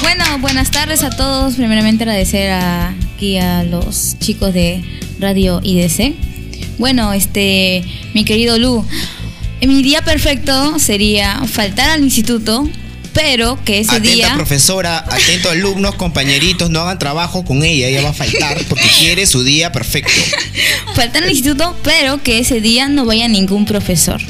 [0.00, 1.56] Bueno, buenas tardes a todos.
[1.56, 4.82] Primeramente agradecer a- aquí a los chicos de
[5.18, 6.14] Radio IDC.
[6.78, 7.82] Bueno, este,
[8.14, 8.86] mi querido Lu,
[9.60, 12.68] mi día perfecto sería faltar al instituto,
[13.20, 18.02] pero que ese Atenta día profesora, atento alumnos, compañeritos, no hagan trabajo con ella, ella
[18.02, 20.12] va a faltar porque quiere su día perfecto.
[20.94, 24.20] faltar al instituto, pero que ese día no vaya ningún profesor.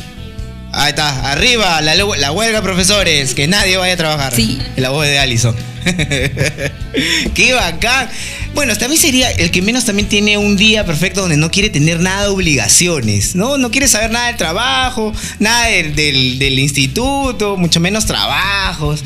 [0.78, 4.32] Ahí está, arriba, la, huelga, profesores, que nadie vaya a trabajar.
[4.34, 4.58] Sí.
[4.76, 5.56] La voz de Allison.
[7.34, 8.08] Qué bacán.
[8.54, 11.98] Bueno, también sería el que menos también tiene un día perfecto donde no quiere tener
[12.00, 13.58] nada de obligaciones, ¿no?
[13.58, 19.02] No quiere saber nada del trabajo, nada del, del- del instituto, mucho menos trabajos.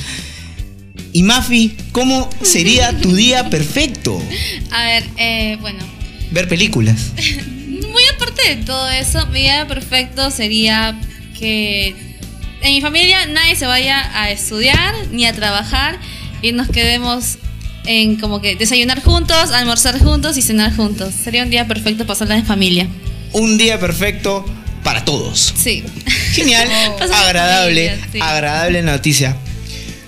[1.14, 4.22] Y Mafi, ¿cómo sería tu día perfecto?
[4.70, 5.84] A ver, eh, bueno,
[6.30, 7.12] Ver películas.
[7.68, 10.98] muy aparte de todo eso, mi día perfecto sería
[11.42, 11.88] que
[12.62, 15.98] en mi familia nadie se vaya a estudiar ni a trabajar
[16.40, 17.38] y nos quedemos
[17.84, 21.12] en como que desayunar juntos, almorzar juntos y cenar juntos.
[21.12, 22.86] Sería un día perfecto pasarla en familia.
[23.32, 24.44] Un día perfecto
[24.84, 25.52] para todos.
[25.56, 25.82] Sí.
[26.32, 26.68] Genial,
[27.00, 28.18] en agradable, familia, sí.
[28.20, 29.36] agradable noticia.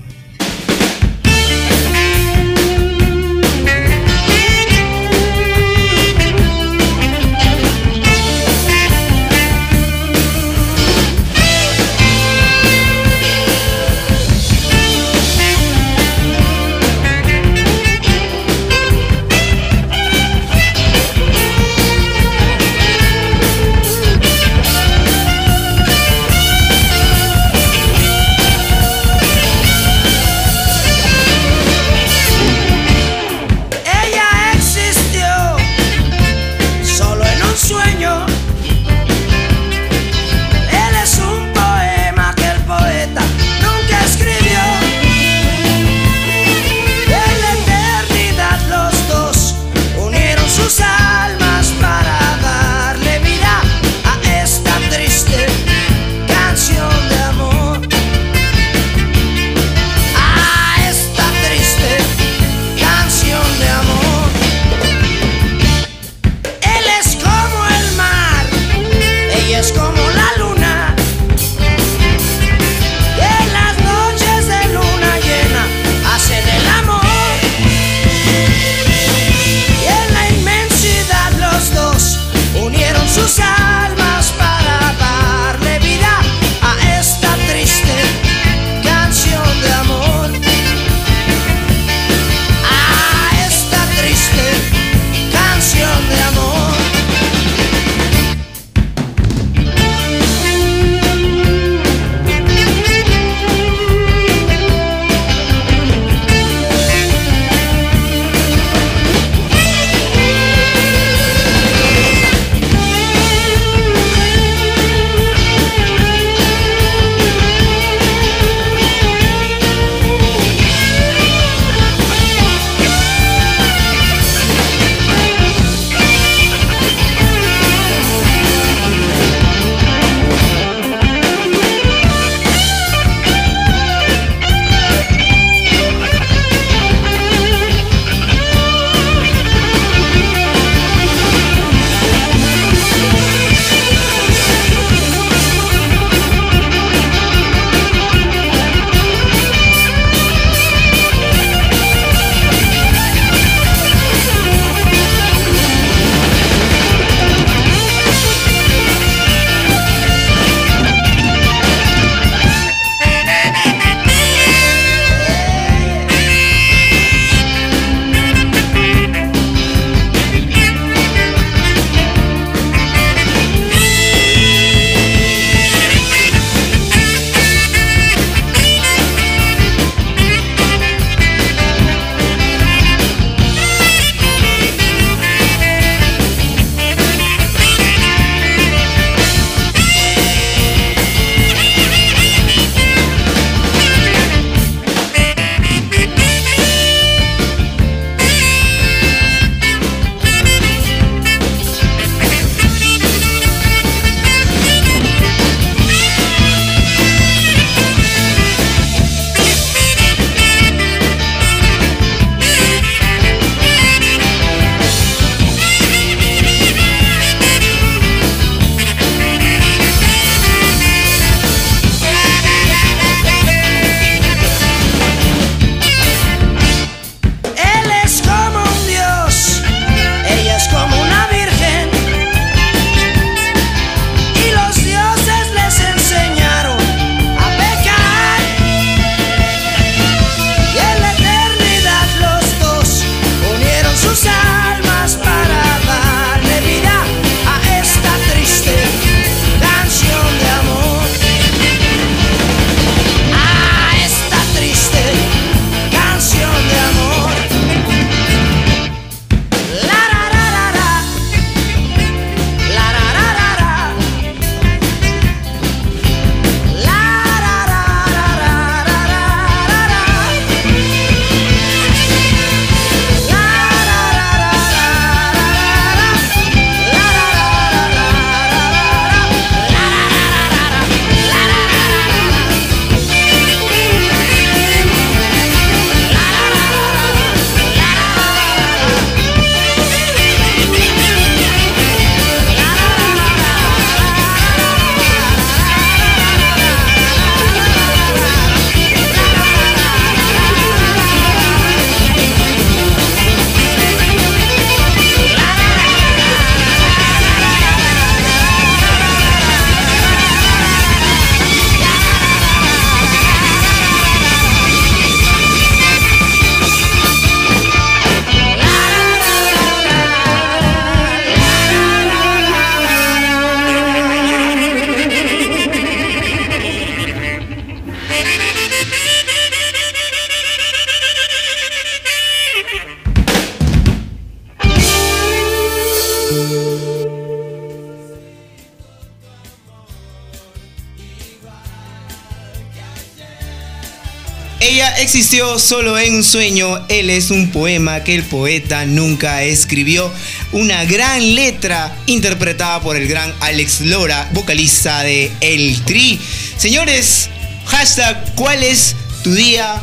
[344.67, 350.11] Ella existió solo en un sueño, él es un poema que el poeta nunca escribió.
[350.51, 356.19] Una gran letra interpretada por el gran Alex Lora, vocalista de El Tri.
[356.57, 357.29] Señores,
[357.67, 358.93] hashtag, ¿cuál es
[359.23, 359.81] tu día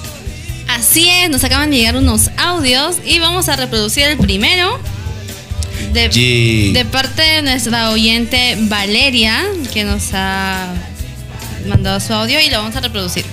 [0.68, 4.80] Así es, nos acaban de llegar unos audios y vamos a reproducir el primero
[5.92, 6.72] de, Yeah.
[6.72, 10.74] de parte de nuestra oyente Valeria, que nos ha
[11.66, 13.24] mandado su audio y lo vamos a reproducir.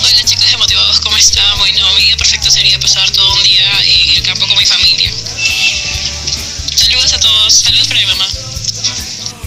[0.00, 1.58] Hola chicos de Motivados, ¿cómo están?
[1.58, 5.10] Bueno, mi día perfecto sería pasar todo un día en el campo con mi familia.
[6.74, 8.26] Saludos a todos, saludos para mi mamá.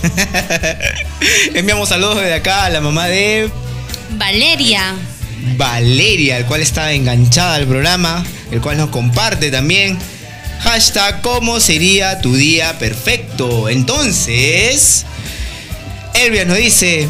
[1.53, 3.49] Enviamos saludos desde acá a la mamá de
[4.11, 4.95] Valeria.
[5.57, 9.97] Valeria, el cual está enganchada al programa, el cual nos comparte también.
[10.61, 13.67] Hashtag, ¿cómo sería tu día perfecto?
[13.67, 15.05] Entonces,
[16.13, 17.07] Elvia nos dice,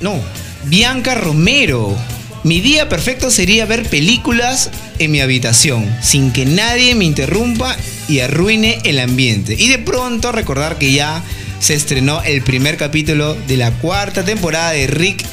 [0.00, 0.20] no,
[0.64, 1.96] Bianca Romero,
[2.42, 7.76] mi día perfecto sería ver películas en mi habitación, sin que nadie me interrumpa
[8.08, 9.54] y arruine el ambiente.
[9.58, 11.22] Y de pronto recordar que ya
[11.60, 15.24] se estrenó el primer capítulo de la cuarta temporada de Rick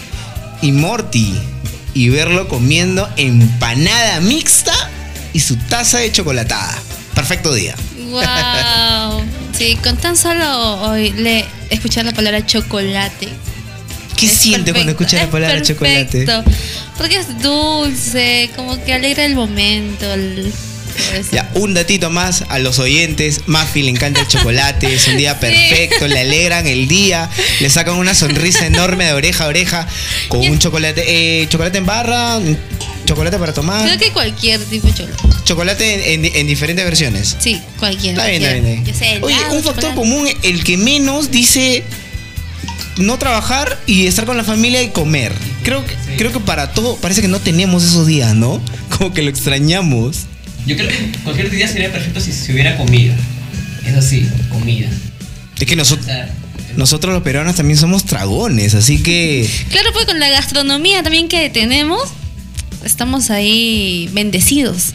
[0.61, 1.34] y Morty
[1.93, 4.74] y verlo comiendo empanada mixta
[5.34, 6.78] y su taza de chocolatada.
[7.15, 7.76] Perfecto día.
[8.09, 9.24] Wow.
[9.57, 13.28] Sí, con tan solo hoy le escuchar la palabra chocolate.
[14.18, 16.26] ¿Qué siente cuando escucha la es palabra chocolate?
[16.97, 20.11] Porque es dulce, como que alegra el momento.
[20.13, 20.51] el-.
[21.32, 23.41] Ya, un datito más a los oyentes.
[23.45, 27.95] Mafi le encanta el chocolate, es un día perfecto, le alegran el día, le sacan
[27.95, 29.88] una sonrisa enorme de oreja a oreja
[30.28, 31.03] con un chocolate,
[31.43, 32.39] eh, chocolate en barra,
[33.05, 35.24] chocolate para tomar, Creo que cualquier tipo de chocolate.
[35.43, 37.38] chocolate en, en- en diferentes versiones.
[37.39, 38.18] Sí, cualquiera.
[38.28, 41.84] Está bien, está bien, Oye, un factor común, el que menos dice
[42.97, 45.33] no trabajar y estar con la familia y comer.
[45.63, 48.61] Creo que, creo que para todo parece que no tenemos esos días, ¿no?
[48.97, 50.25] Como que lo extrañamos.
[50.65, 53.15] Yo creo que cualquier día sería perfecto si se hubiera comida.
[53.85, 54.89] Eso sí, comida.
[55.59, 56.07] Es que nosotros,
[56.75, 61.49] nosotros los peruanos también somos dragones, así que Claro, pues con la gastronomía también que
[61.49, 62.01] tenemos,
[62.83, 64.93] estamos ahí bendecidos.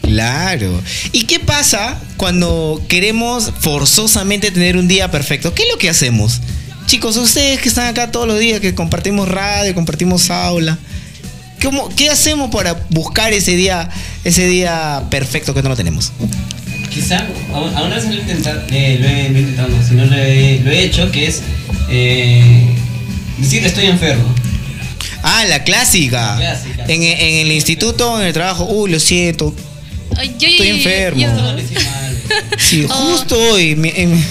[0.00, 0.80] claro.
[1.12, 5.54] ¿Y qué pasa cuando queremos forzosamente tener un día perfecto?
[5.54, 6.40] ¿Qué es lo que hacemos?
[6.86, 10.78] Chicos, ustedes que están acá todos los días, que compartimos radio, compartimos aula,
[11.62, 13.88] ¿cómo, ¿qué hacemos para buscar ese día,
[14.24, 16.12] ese día perfecto que no lo tenemos?
[16.92, 20.14] Quizá, aún aún no se lo he intentado, eh, lo, he, intentado, no, sino lo
[20.16, 21.40] he, lo he hecho, que es
[21.90, 22.66] eh,
[23.38, 24.24] decir estoy enfermo.
[25.22, 26.36] Ah, la clásica.
[26.36, 26.84] Clásica.
[26.86, 29.54] En, en el instituto, en el trabajo, uy, lo siento,
[30.16, 31.20] Ay, yo- Estoy enfermo.
[31.22, 31.28] yo-
[32.58, 32.94] Sí, Oh.
[32.94, 33.74] justo hoy,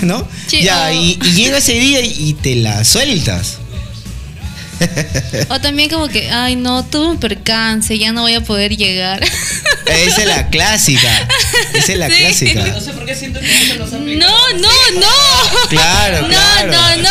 [0.02, 0.28] ¿no?
[0.48, 0.94] Sí, ya, oh.
[0.94, 3.58] y, y llega ese día y, y te la sueltas.
[5.50, 9.24] O también como que, ay no, tuve un percance, ya no voy a poder llegar.
[9.86, 11.28] Esa es la clásica.
[11.74, 12.16] Esa es la Sí.
[12.18, 12.66] clásica.
[12.68, 14.26] No sé por qué siento que eso nos aplica.
[14.26, 15.68] No, no, no.
[15.70, 16.72] Claro, no, claro.
[16.72, 17.10] No, no,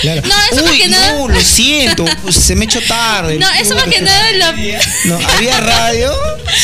[0.00, 0.22] Claro.
[0.26, 3.38] No, eso Uy, porque nada- no, lo siento, se me echó tarde.
[3.38, 3.46] no.
[3.54, 4.52] eso más que nada lo...
[5.04, 6.12] No, ¿había radio?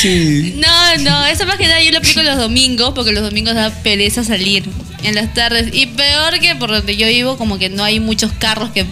[0.03, 0.55] Sí.
[0.59, 3.71] No, no, eso más que nada yo lo aplico los domingos, porque los domingos da
[3.71, 4.65] pereza salir
[5.05, 5.69] en las tardes.
[5.73, 8.85] Y peor que por donde yo vivo, como que no hay muchos carros que,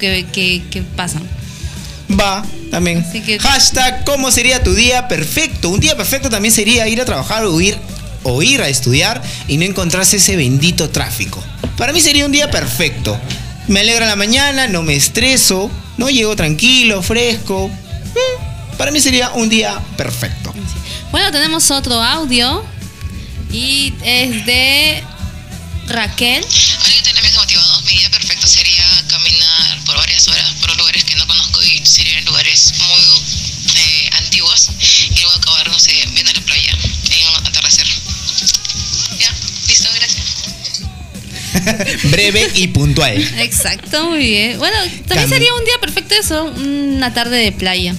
[0.00, 1.22] que, que, que pasan.
[2.18, 3.04] Va, también.
[3.40, 5.70] Hashtag, ¿cómo sería tu día perfecto?
[5.70, 7.76] Un día perfecto también sería ir a trabajar o ir,
[8.22, 11.42] o ir a estudiar y no encontrarse ese bendito tráfico.
[11.76, 13.18] Para mí sería un día perfecto.
[13.68, 17.68] Me alegra la mañana, no me estreso, no llego tranquilo, fresco.
[17.68, 20.52] Mm, Para mí sería un día perfecto.
[21.10, 22.64] Bueno, tenemos otro audio
[23.50, 25.02] y es de
[25.86, 26.44] Raquel.
[27.86, 28.84] Mi día perfecto sería
[29.42, 33.00] caminar por varias horas por lugares que no conozco y serían lugares muy
[33.76, 34.68] eh, antiguos
[35.10, 36.72] y luego acabar, no sé, viendo la playa
[37.10, 37.86] en un atardecer.
[39.18, 39.30] Ya,
[39.68, 40.22] listo, gracias.
[42.10, 43.18] Breve y puntual.
[43.38, 44.58] Exacto, muy bien.
[44.58, 44.76] Bueno,
[45.06, 47.94] también Cam- sería un día perfecto eso, una tarde de playa.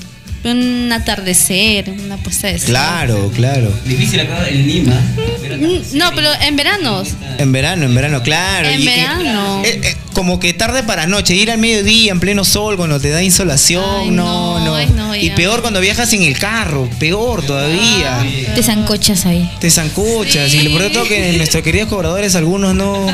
[0.46, 2.68] Un atardecer, una puesta de sol.
[2.70, 3.72] Claro, claro.
[3.86, 4.94] Difícil acá en Lima.
[4.94, 7.10] Mm, No, pero en veranos.
[7.38, 8.68] En verano, en verano, claro.
[8.68, 9.62] En Y- verano.
[9.64, 13.10] eh, eh, como que tarde para noche, ir al mediodía en pleno sol cuando te
[13.10, 14.76] da insolación, no, no.
[14.76, 18.24] ay, no, y peor cuando viajas en el carro, peor todavía.
[18.54, 19.50] Te zancochas ahí.
[19.60, 20.54] Te zancuchas.
[20.54, 23.08] Y lo peor de todo que nuestros queridos cobradores, algunos no,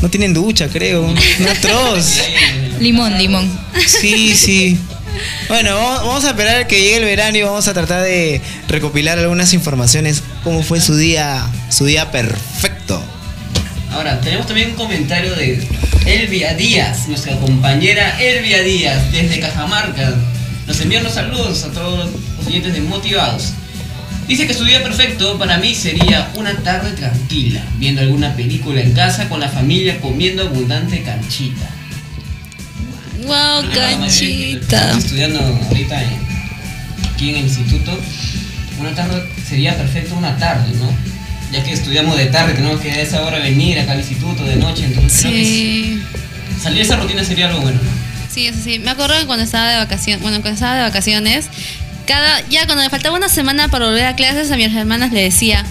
[0.00, 1.02] no tienen ducha, creo.
[1.04, 2.18] Un atroz.
[2.80, 3.48] Limón, limón.
[3.86, 4.76] Sí, sí.
[5.48, 9.52] Bueno, vamos, a esperar que llegue el verano y vamos a tratar de recopilar algunas
[9.52, 10.22] informaciones.
[10.44, 13.02] ¿Cómo fue su día, su día perfecto?
[13.92, 15.66] Ahora, tenemos también un comentario de
[16.06, 20.14] Elvia Díaz, nuestra compañera Elvia Díaz, desde Cajamarca.
[20.66, 23.52] Nos envía unos saludos a todos los oyentes de Motivados.
[24.26, 28.94] Dice que su día perfecto para mí sería una tarde tranquila, viendo alguna película en
[28.94, 31.68] casa con la familia comiendo abundante canchita.
[33.24, 34.98] Wow, canchita.
[34.98, 36.02] Estudiando ahorita
[37.14, 37.98] aquí en el instituto.
[38.80, 40.90] Una tarde sería perfecto una tarde, ¿no?
[41.52, 44.56] Ya que estudiamos de tarde, tenemos que a esa hora venir acá al instituto de
[44.56, 46.02] noche, entonces creo que Sí.
[46.62, 47.90] salir de esa rutina sería algo bueno, ¿no?
[48.32, 48.78] Sí, eso sí.
[48.78, 51.46] Me acuerdo que cuando estaba de vacaciones, bueno, cuando estaba de vacaciones,
[52.06, 55.22] cada, ya cuando me faltaba una semana para volver a clases, a mis hermanas le
[55.22, 55.64] decía,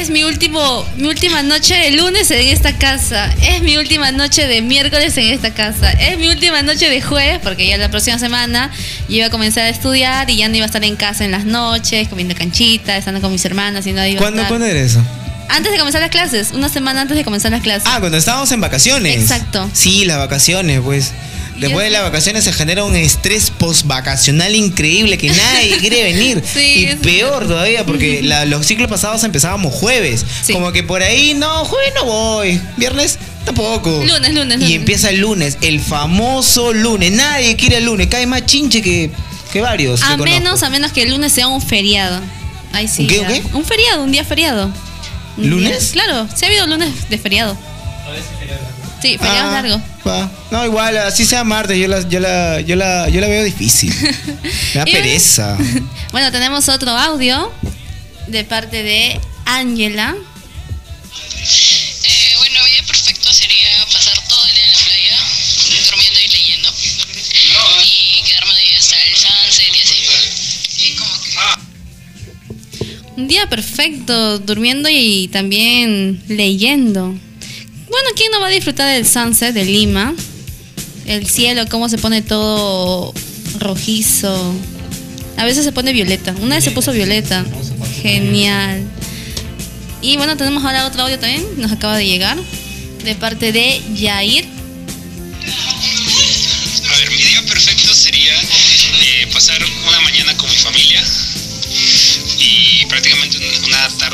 [0.00, 4.46] es mi último, mi última noche de lunes en esta casa, es mi última noche
[4.46, 8.18] de miércoles en esta casa, es mi última noche de jueves, porque ya la próxima
[8.18, 8.70] semana
[9.08, 11.30] yo iba a comenzar a estudiar y ya no iba a estar en casa en
[11.30, 14.66] las noches, comiendo canchita, estando con mis hermanas y no iba a ¿Cuándo, estar- ¿Cuándo
[14.66, 15.00] era eso?
[15.48, 17.84] Antes de comenzar las clases, una semana antes de comenzar las clases.
[17.86, 19.14] Ah, cuando estábamos en vacaciones.
[19.16, 19.68] Exacto.
[19.72, 21.12] Sí, las vacaciones, pues.
[21.56, 26.42] Después de las vacaciones se genera un estrés post-vacacional increíble que nadie quiere venir.
[26.52, 30.24] Sí, y peor todavía, porque la- los ciclos pasados empezábamos jueves.
[30.52, 32.60] Como que por ahí, no, jueves no voy.
[32.76, 34.02] Viernes tampoco.
[34.04, 37.12] Lunes, lunes, Y empieza el lunes, el famoso lunes.
[37.12, 38.08] Nadie quiere el lunes.
[38.08, 39.10] Cae más chinche que,
[39.52, 40.00] que varios.
[40.00, 40.24] que A conozco.
[40.40, 42.20] menos, a menos que el lunes sea un feriado.
[42.72, 43.02] Ahí sí.
[43.02, 43.42] ¿Un qué, un qué?
[43.52, 44.72] Un feriado, un día feriado.
[45.36, 45.92] Un ¿Lunes?
[45.92, 47.56] día- claro, sí ha habido lunes de feriado.
[49.00, 49.80] Sí, feriado Ah, largo.
[50.06, 50.30] Va.
[50.50, 53.94] No, igual, así sea martes, yo la, yo la, yo la, yo la veo difícil.
[54.74, 55.56] Me da pereza.
[56.12, 57.52] Bueno, tenemos otro audio
[58.28, 60.14] de parte de Ángela.
[62.04, 65.18] Eh, bueno, mi día perfecto sería pasar todo el día en la playa,
[65.90, 66.68] durmiendo y leyendo.
[67.84, 69.96] Y quedarme ahí hasta el sunset y así.
[70.86, 71.30] Y como que...
[73.16, 77.18] Un día perfecto, durmiendo y también leyendo.
[77.94, 80.16] Bueno, ¿quién no va a disfrutar del sunset de Lima?
[81.06, 83.14] El cielo, cómo se pone todo
[83.60, 84.52] rojizo.
[85.36, 86.34] A veces se pone violeta.
[86.40, 87.44] Una vez se puso violeta.
[88.02, 88.82] Genial.
[90.02, 91.46] Y bueno, tenemos ahora otro audio también.
[91.56, 92.36] Nos acaba de llegar.
[93.04, 94.44] De parte de Yair.
[96.90, 101.00] A ver, mi día perfecto sería eh, pasar una mañana con mi familia
[102.40, 103.38] y prácticamente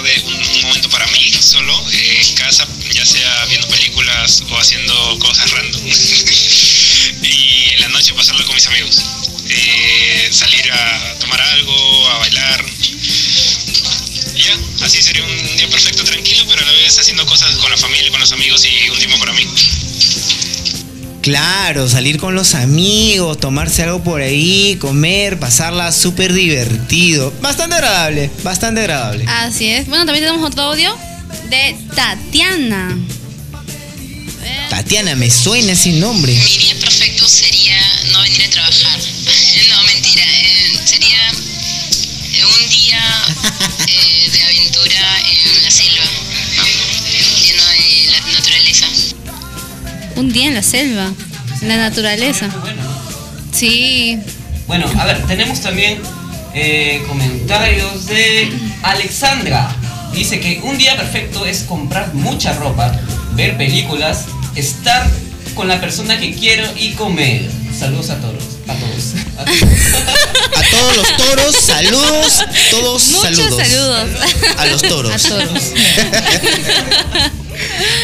[0.01, 5.18] tarde, un, momento para mí solo eh, en casa, ya sea viendo películas o haciendo
[5.18, 5.82] cosas random.
[7.22, 9.03] y en la noche pasarlo con mis amigos.
[9.48, 12.64] Eh, salir a tomar algo, a bailar.
[14.36, 17.70] Y ya, así sería un día perfecto, tranquilo, pero a la vez haciendo cosas con
[17.70, 19.46] la familia, con los amigos y un tiempo para mí.
[21.23, 27.31] Claro, salir con los amigos, tomarse algo por ahí, comer, pasarla súper divertido.
[27.43, 29.25] Bastante agradable, bastante agradable.
[29.29, 29.87] Así es.
[29.87, 30.97] Bueno, también tenemos otro audio
[31.51, 32.97] de Tatiana.
[34.71, 36.33] Tatiana, me suena ese nombre.
[36.33, 37.77] Mi día perfecto sería
[38.12, 39.01] no venir a trabajar.
[39.68, 40.25] No, mentira.
[40.25, 43.01] eh, sería eh, un día
[43.87, 46.05] eh, de aventura en la selva,
[47.41, 48.87] lleno de la naturaleza.
[50.21, 51.11] Un día en la selva,
[51.62, 52.47] en la naturaleza.
[53.53, 54.18] Sí.
[54.66, 55.99] Bueno, a ver, tenemos también
[56.53, 58.53] eh, comentarios de
[58.83, 59.75] Alexandra.
[60.12, 62.93] Dice que un día perfecto es comprar mucha ropa,
[63.33, 65.11] ver películas, estar
[65.55, 67.51] con la persona que quiero y comer.
[67.77, 68.45] Saludos a todos.
[68.68, 69.14] A todos.
[69.39, 69.59] A todos.
[70.55, 73.62] A todos los toros, saludos, todos Muchos saludos.
[73.66, 74.11] saludos.
[74.59, 75.25] A los toros.
[75.25, 75.62] A toros.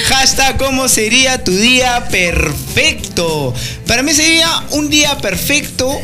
[0.08, 3.54] Hashtag, ¿cómo sería tu día perfecto?
[3.86, 5.98] Para mí sería un día perfecto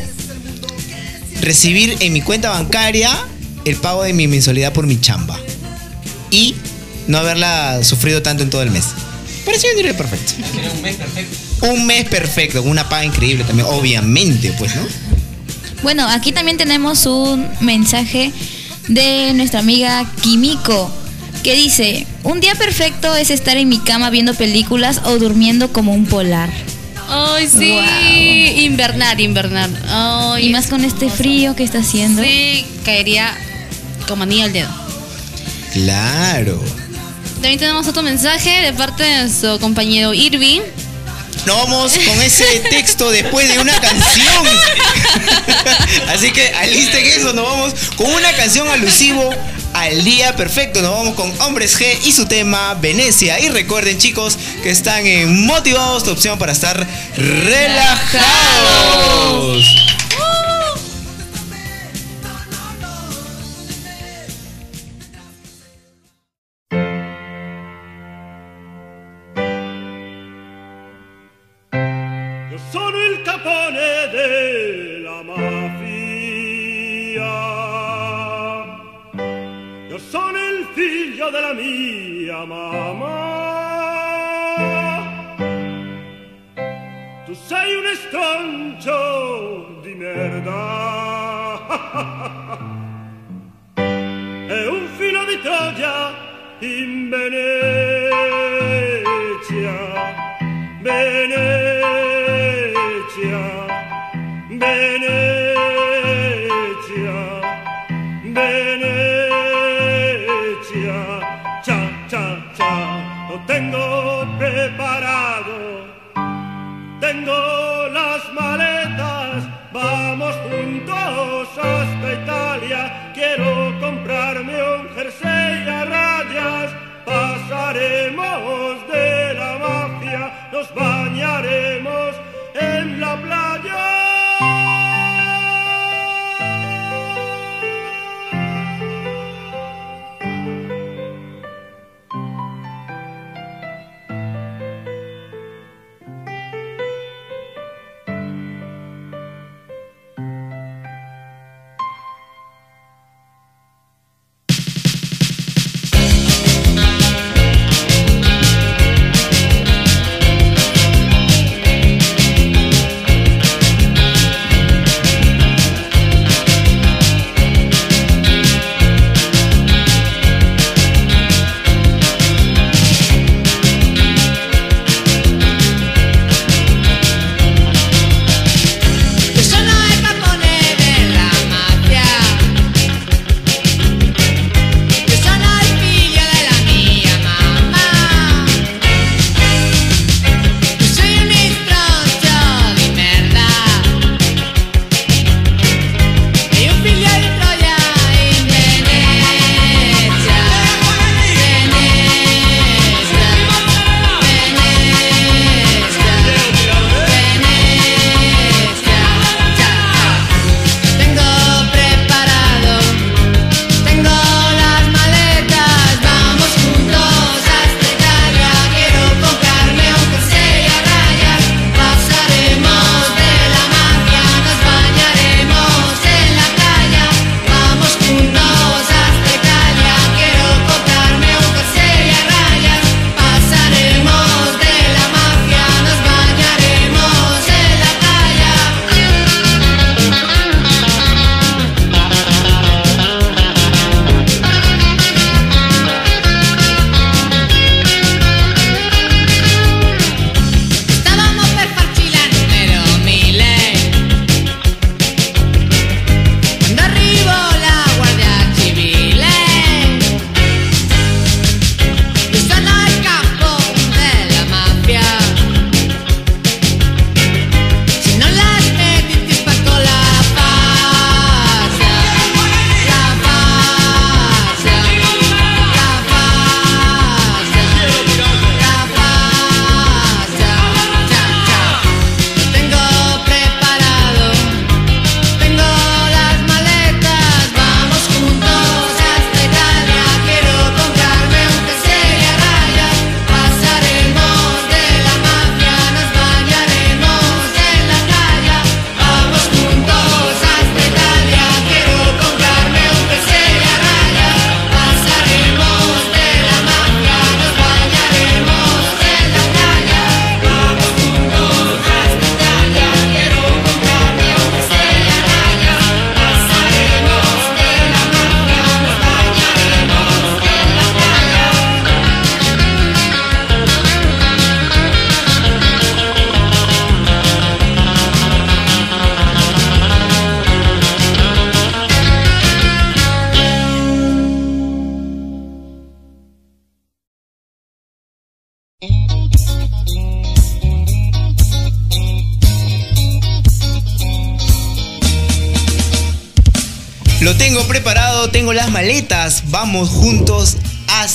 [1.41, 3.11] recibir en mi cuenta bancaria
[3.65, 5.39] el pago de mi mensualidad por mi chamba.
[6.31, 6.55] Y
[7.07, 8.85] no haberla sufrido tanto en todo el mes.
[9.45, 10.33] Parecía un día perfecto.
[10.53, 11.37] Sería un mes perfecto.
[11.67, 14.81] Un mes perfecto, con una paga increíble también, obviamente, pues, ¿no?
[15.81, 18.31] Bueno, aquí también tenemos un mensaje
[18.87, 20.91] de nuestra amiga Kimiko
[21.43, 25.93] que dice, un día perfecto es estar en mi cama viendo películas o durmiendo como
[25.93, 26.49] un polar.
[27.09, 28.63] Ay, sí.
[28.63, 29.69] Invernar, invernar.
[29.87, 32.23] Ay, Y más con este frío que está haciendo.
[32.23, 33.35] Sí, caería
[34.07, 34.69] como anillo al dedo.
[35.73, 36.63] Claro.
[37.35, 40.61] También tenemos otro mensaje de parte de nuestro compañero Irving.
[41.45, 44.47] Nos vamos con ese texto después de una canción.
[46.07, 49.29] Así que alisten eso, nos vamos con una canción alusivo
[49.83, 50.81] al día perfecto.
[50.81, 53.39] Nos vamos con Hombres G y su tema Venecia.
[53.39, 57.73] Y recuerden chicos que están en Motivados, tu opción para estar relajados.
[81.23, 83.41] Figlio della mia mamma.
[87.25, 90.51] Tu sei un estroncio di merda.
[94.45, 96.13] E un filo di Troia
[96.59, 97.41] in Venezia.
[100.81, 101.55] Venezia,
[104.49, 105.53] Venezia,
[108.21, 109.22] Venezia,
[113.45, 115.62] tengo preparado,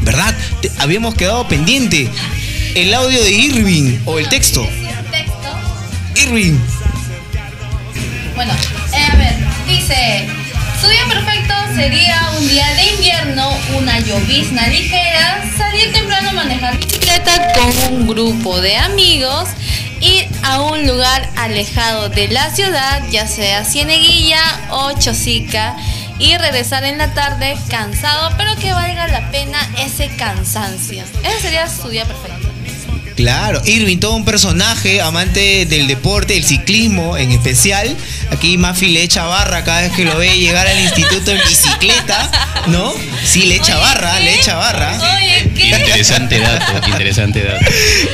[0.03, 0.35] ¿Verdad?
[0.63, 2.09] Te- habíamos quedado pendiente
[2.75, 4.67] el audio de Irving o el texto.
[6.23, 6.59] Irving.
[8.35, 8.53] Bueno,
[8.93, 9.35] eh, a ver,
[9.67, 10.29] dice,
[10.87, 16.79] su día perfecto sería un día de invierno, una llovizna ligera, salir temprano a manejar
[16.79, 19.49] bicicleta con un grupo de amigos,
[20.01, 25.77] ir a un lugar alejado de la ciudad, ya sea Cieneguilla o Chosica,
[26.21, 31.03] y regresar en la tarde cansado, pero que valga la pena ese cansancio.
[31.25, 32.36] Ese sería su día perfecto.
[33.17, 37.97] Claro, Irving, todo un personaje, amante del deporte, del ciclismo en especial.
[38.31, 42.31] Aquí Mafi le echa barra cada vez que lo ve llegar al instituto en bicicleta,
[42.67, 42.93] ¿no?
[43.25, 44.99] Sí, le echa barra, le echa barra.
[45.57, 47.65] Interesante dato, interesante dato.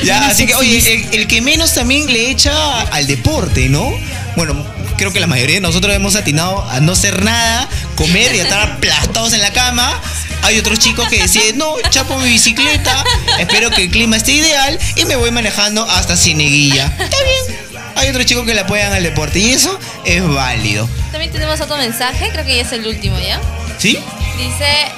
[0.03, 3.91] Ya, así que, oye, el, el que menos también le echa al deporte, ¿no?
[4.37, 4.65] Bueno,
[4.97, 8.61] creo que la mayoría de nosotros hemos atinado a no hacer nada, comer y estar
[8.61, 10.01] aplastados en la cama.
[10.43, 13.03] Hay otros chicos que deciden, no, chapo mi bicicleta,
[13.39, 16.85] espero que el clima esté ideal y me voy manejando hasta Cieneguilla.
[16.99, 17.81] Está bien.
[17.95, 20.89] Hay otros chicos que le apoyan al deporte y eso es válido.
[21.11, 23.39] También tenemos otro mensaje, creo que ya es el último, ¿ya?
[23.77, 23.97] ¿Sí?
[24.37, 24.91] Dice,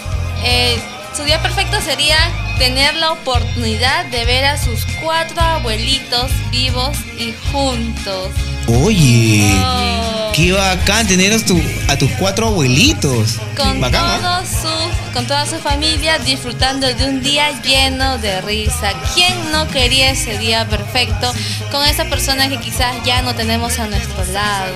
[0.43, 0.79] eh,
[1.15, 2.17] su día perfecto sería
[2.57, 8.29] tener la oportunidad de ver a sus cuatro abuelitos vivos y juntos.
[8.67, 10.31] Oye, Oh.
[10.33, 13.35] qué bacán tener a, tu- a tus cuatro abuelitos.
[13.55, 18.93] Con, bacán, sus- con toda su familia disfrutando de un día lleno de risa.
[19.13, 21.31] ¿Quién no quería ese día perfecto
[21.71, 24.73] con esa persona que quizás ya no tenemos a nuestro lado?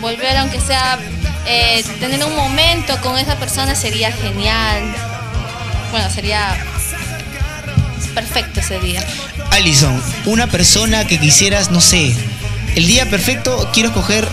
[0.00, 0.98] Volver, aunque sea
[1.46, 4.82] eh, tener un momento con esa persona sería genial.
[5.92, 6.56] Bueno, sería
[8.08, 9.04] perfecto ese día.
[9.50, 12.14] Alison, una persona que quisieras, no sé,
[12.76, 14.28] el día perfecto, quiero escoger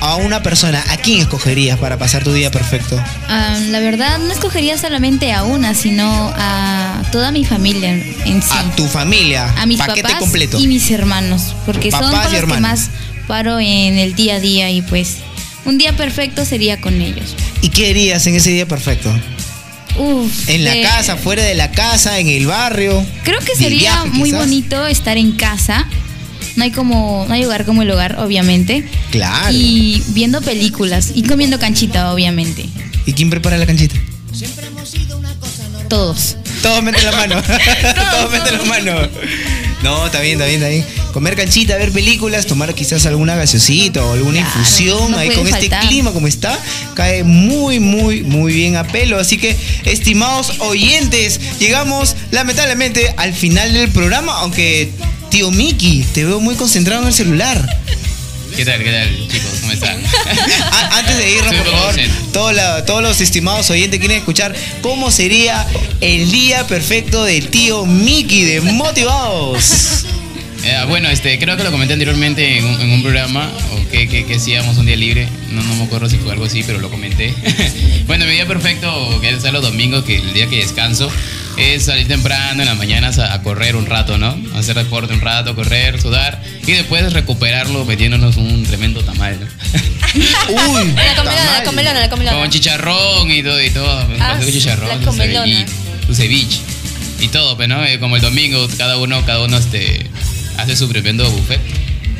[0.00, 0.82] a una persona.
[0.88, 2.98] ¿A quién escogerías para pasar tu día perfecto?
[3.28, 8.48] Ah, la verdad no escogería solamente a una, sino a toda mi familia en sí.
[8.52, 9.52] A tu familia.
[9.56, 10.58] A mis paquete papás completo.
[10.58, 12.90] y mis hermanos, porque son con los que más
[13.26, 15.18] paro en el día a día y pues
[15.64, 17.36] un día perfecto sería con ellos.
[17.62, 19.12] ¿Y qué harías en ese día perfecto?
[19.98, 23.04] Uf, En la de- casa, fuera de la casa, en el barrio.
[23.24, 24.40] Creo que sería viaje, muy quizás.
[24.46, 25.86] bonito estar en casa.
[26.56, 28.84] No hay como, no hay hogar como el hogar, obviamente.
[29.10, 29.48] Claro.
[29.52, 32.66] Y viendo películas y comiendo canchita, obviamente.
[33.06, 33.96] ¿Y quién prepara la canchita?
[35.88, 36.36] Todos.
[36.62, 37.42] Todos meten la mano.
[38.12, 39.08] Todos meten la mano.
[39.82, 40.84] No, está bien, está bien, está bien.
[41.12, 45.68] Comer canchita, ver películas, tomar quizás alguna gaseosita o alguna infusión no ahí con este
[45.88, 46.58] clima como está,
[46.94, 49.18] cae muy, muy, muy bien a pelo.
[49.18, 54.90] Así que, estimados oyentes, llegamos lamentablemente al final del programa, aunque
[55.30, 57.78] tío Miki, te veo muy concentrado en el celular.
[58.56, 59.50] ¿Qué tal, qué tal, chicos?
[59.60, 60.02] ¿Cómo están?
[60.92, 61.94] Antes de irnos, por favor,
[62.32, 65.66] todos, la- todos los estimados oyentes quieren escuchar cómo sería
[66.00, 70.04] el día perfecto del tío Mickey de Motivados.
[70.62, 74.08] Eh, bueno, este, creo que lo comenté anteriormente en un, en un programa, o que,
[74.08, 76.78] que, que hacíamos un día libre, no, no me acuerdo si fue algo así, pero
[76.80, 77.34] lo comenté.
[78.06, 81.10] bueno, mi día perfecto, que es los domingos, que el día que descanso,
[81.56, 84.36] es salir temprano en las mañanas a, a correr un rato, ¿no?
[84.54, 89.46] Hacer deporte un rato, correr, sudar, y después recuperarlo metiéndonos un tremendo tamal, ¿no?
[90.48, 92.36] Uy, La comelona, la comelona, la comelona.
[92.38, 94.06] Con chicharrón y todo, y todo.
[94.06, 95.44] Un Ah, con chicharrón, comelona.
[95.46, 95.66] ceviche,
[96.06, 96.58] su ceviche.
[97.20, 97.84] Y todo, pues, ¿no?
[97.84, 100.06] Eh, Como el domingo, cada uno, cada uno este,
[100.60, 101.60] hace su tremendo buffet.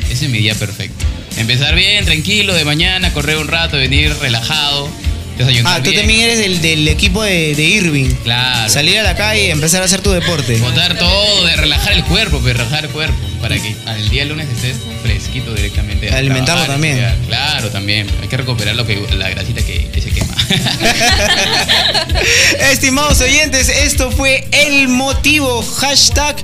[0.09, 1.05] Ese es mi día perfecto.
[1.37, 4.89] Empezar bien, tranquilo, de mañana, correr un rato, venir relajado,
[5.37, 6.01] desayunar Ah, tú bien.
[6.01, 8.09] también eres del, del equipo de, de Irving.
[8.23, 8.69] Claro.
[8.69, 10.57] Salir a la calle y empezar a hacer tu deporte.
[10.57, 14.49] Botar todo, de relajar el cuerpo, pues relajar el cuerpo, para que al día lunes
[14.49, 16.09] estés fresquito directamente.
[16.09, 16.97] Alimentarlo también.
[16.97, 17.17] estudiar.
[17.27, 18.07] Claro, también.
[18.21, 20.35] Hay que recuperar lo que, la grasita que, que se quema.
[22.71, 25.61] Estimados oyentes, esto fue el motivo.
[25.63, 26.35] Hashtag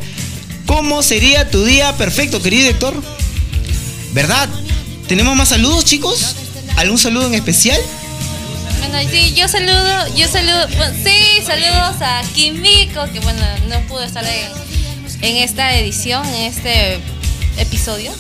[0.68, 3.03] ¿Cómo sería tu día perfecto, querido director?
[4.11, 4.49] ¿Verdad?
[5.07, 6.36] ¿Tenemos más saludos, chicos?
[6.76, 7.80] ¿Algún saludo en especial?
[8.80, 10.68] Bueno, sí, yo saludo, yo saludo,
[11.03, 14.51] sí, saludos a Kimiko, que bueno, no pudo estar en,
[15.22, 16.99] en esta edición, en este
[17.57, 18.11] episodio.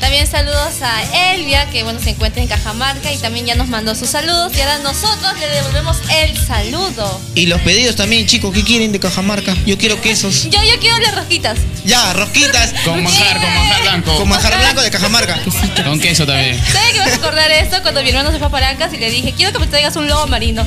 [0.00, 3.94] También saludos a Elvia, que bueno, se encuentra en Cajamarca y también ya nos mandó
[3.94, 4.52] sus saludos.
[4.56, 7.20] Y ahora nosotros le devolvemos el saludo.
[7.34, 9.56] Y los pedidos también, chicos, ¿qué quieren de Cajamarca?
[9.66, 10.44] Yo quiero quesos.
[10.50, 11.58] Yo, yo quiero las rosquitas.
[11.84, 12.72] Ya, rosquitas.
[12.84, 14.16] Con manjar, con manjar blanco.
[14.16, 15.40] Con manjar blanco de Cajamarca.
[15.84, 16.60] Con queso también.
[16.72, 19.10] ¿Sabes que vas a acordar esto cuando mi hermano se fue a Paracas y le
[19.10, 20.66] dije, quiero que me traigas un lobo marino?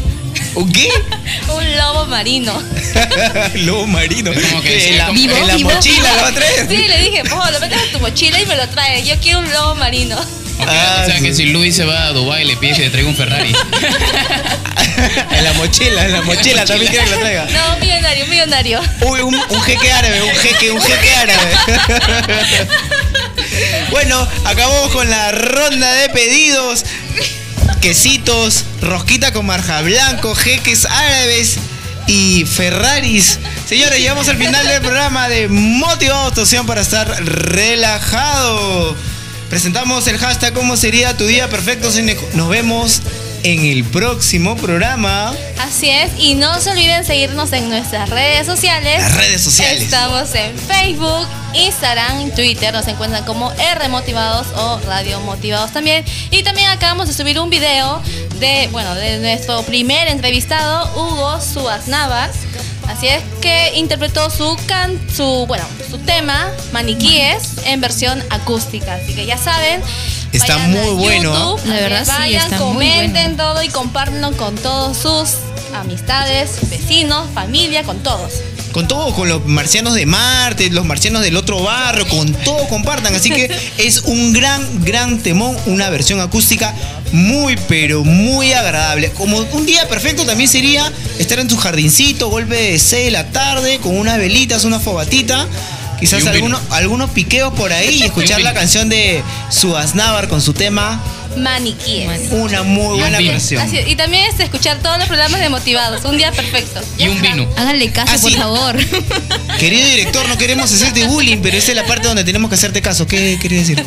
[0.57, 0.89] ¿Un qué?
[1.53, 2.51] un lobo marino.
[3.55, 4.31] Lobo marino.
[4.33, 5.35] como que en la, ¿Vivo?
[5.37, 5.69] en la ¿Vivo?
[5.69, 6.67] mochila lo va a traer.
[6.67, 9.05] Sí, le dije, po, lo metes en tu mochila y me lo traes.
[9.07, 10.17] Yo quiero un lobo marino.
[10.19, 13.07] Ok, o sea que si Luis se va a Dubai le pide que le traiga
[13.07, 13.53] un Ferrari.
[15.31, 17.45] En la mochila, en la mochila también quiere que lo traiga.
[17.45, 18.81] No, millonario, millonario.
[19.01, 21.51] Uy, un, un jeque árabe, un jeque, un jeque árabe.
[23.91, 26.83] Bueno, acabamos con la ronda de pedidos.
[27.81, 31.57] Quesitos, rosquita con marja blanco, jeques árabes
[32.07, 33.39] y Ferraris.
[33.67, 38.95] Señores, llegamos al final del programa de Motivados tu opción para estar relajado.
[39.49, 41.89] Presentamos el hashtag ¿Cómo sería tu día perfecto?
[42.33, 43.01] Nos vemos
[43.43, 45.33] en el próximo programa.
[45.59, 49.01] Así es, y no se olviden seguirnos en nuestras redes sociales.
[49.01, 49.83] Las redes sociales.
[49.83, 56.03] Estamos en Facebook, Instagram, Twitter, nos encuentran como R Motivados o Radio Motivados también.
[56.31, 58.01] Y también acabamos de subir un video
[58.39, 62.31] de, bueno, de nuestro primer entrevistado, Hugo Suaz Navas.
[62.87, 68.95] Así es que interpretó su can, su, bueno, su tema, Maniquíes, en versión acústica.
[68.95, 69.81] Así que ya saben.
[70.37, 71.33] Está vayan muy a bueno.
[71.33, 75.39] YouTube, La verdad sí, vayan, está muy comenten todo y compártanlo con todos sus
[75.73, 78.33] amistades, vecinos, familia, con todos.
[78.71, 83.15] Con todo, con los marcianos de Marte, los marcianos del otro barrio, con todo compartan.
[83.15, 86.73] Así que es un gran, gran temón, una versión acústica
[87.11, 89.09] muy, pero muy agradable.
[89.11, 93.31] Como un día perfecto también sería estar en tu jardincito, golpe de 6 de la
[93.31, 95.47] tarde, con unas velitas, una fogatita.
[95.99, 101.01] Quizás algunos, algunos piqueos por ahí y escuchar la canción de Suaznavar con su tema.
[101.35, 102.31] Maniquíes.
[102.31, 103.33] Una muy buena vino.
[103.33, 103.61] versión.
[103.61, 106.03] Así y también es escuchar todos los programas de Motivados.
[106.05, 106.81] Un día perfecto.
[106.97, 107.47] Y un vino.
[107.55, 108.37] Háganle caso, Ah, por sí.
[108.37, 108.75] favor.
[109.59, 112.81] Querido director, no queremos hacerte bullying, pero esa es la parte donde tenemos que hacerte
[112.81, 113.05] caso.
[113.05, 113.85] ¿Qué querías decir?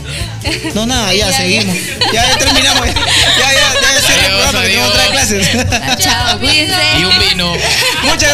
[0.74, 1.74] No, nada, ya, Ya, seguimos.
[2.12, 2.86] Ya, ya terminamos.
[3.40, 5.12] Ya, ya, ya, ya el Adiós, programa que tengo otra adiós.
[5.12, 6.04] clases.
[6.04, 6.74] Chao, cuídense.
[7.00, 7.52] Y un vino.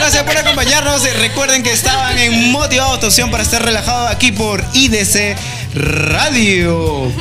[0.07, 1.03] Gracias por acompañarnos.
[1.15, 5.37] Recuerden que estaban en Motivados tu para estar relajado aquí por IDC
[5.75, 7.13] Radio.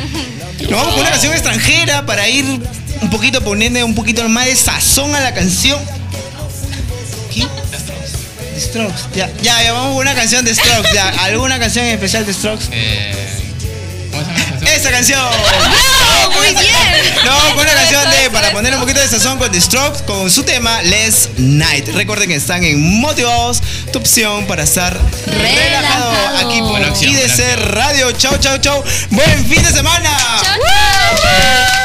[0.60, 2.46] Nos vamos con una canción extranjera para ir
[3.02, 5.80] un poquito poniendo un poquito más de sazón a la canción.
[7.34, 7.48] ¿Qué?
[8.60, 9.16] Strokes.
[9.16, 10.94] Ya, ya, ya, vamos con una canción de Strokes.
[10.94, 12.66] Ya, ¿alguna canción especial de Strokes?
[12.72, 13.45] Eh, ¿Cómo
[14.86, 15.20] la canción?
[16.36, 17.16] ¡Muy bien!
[17.26, 20.30] No, con una canción de para poner un poquito de sazón con The Strokes con
[20.30, 21.88] su tema Less Night.
[21.90, 24.94] Recuerden que están en Motivados, tu opción para estar
[25.26, 26.50] relajado, Relajado.
[26.50, 27.56] aquí por IDC.
[27.72, 28.12] Radio.
[28.14, 28.84] Chau, chau, chau.
[29.12, 30.10] Buen fin de semana.
[30.44, 30.56] Chao,
[31.24, 31.85] chao.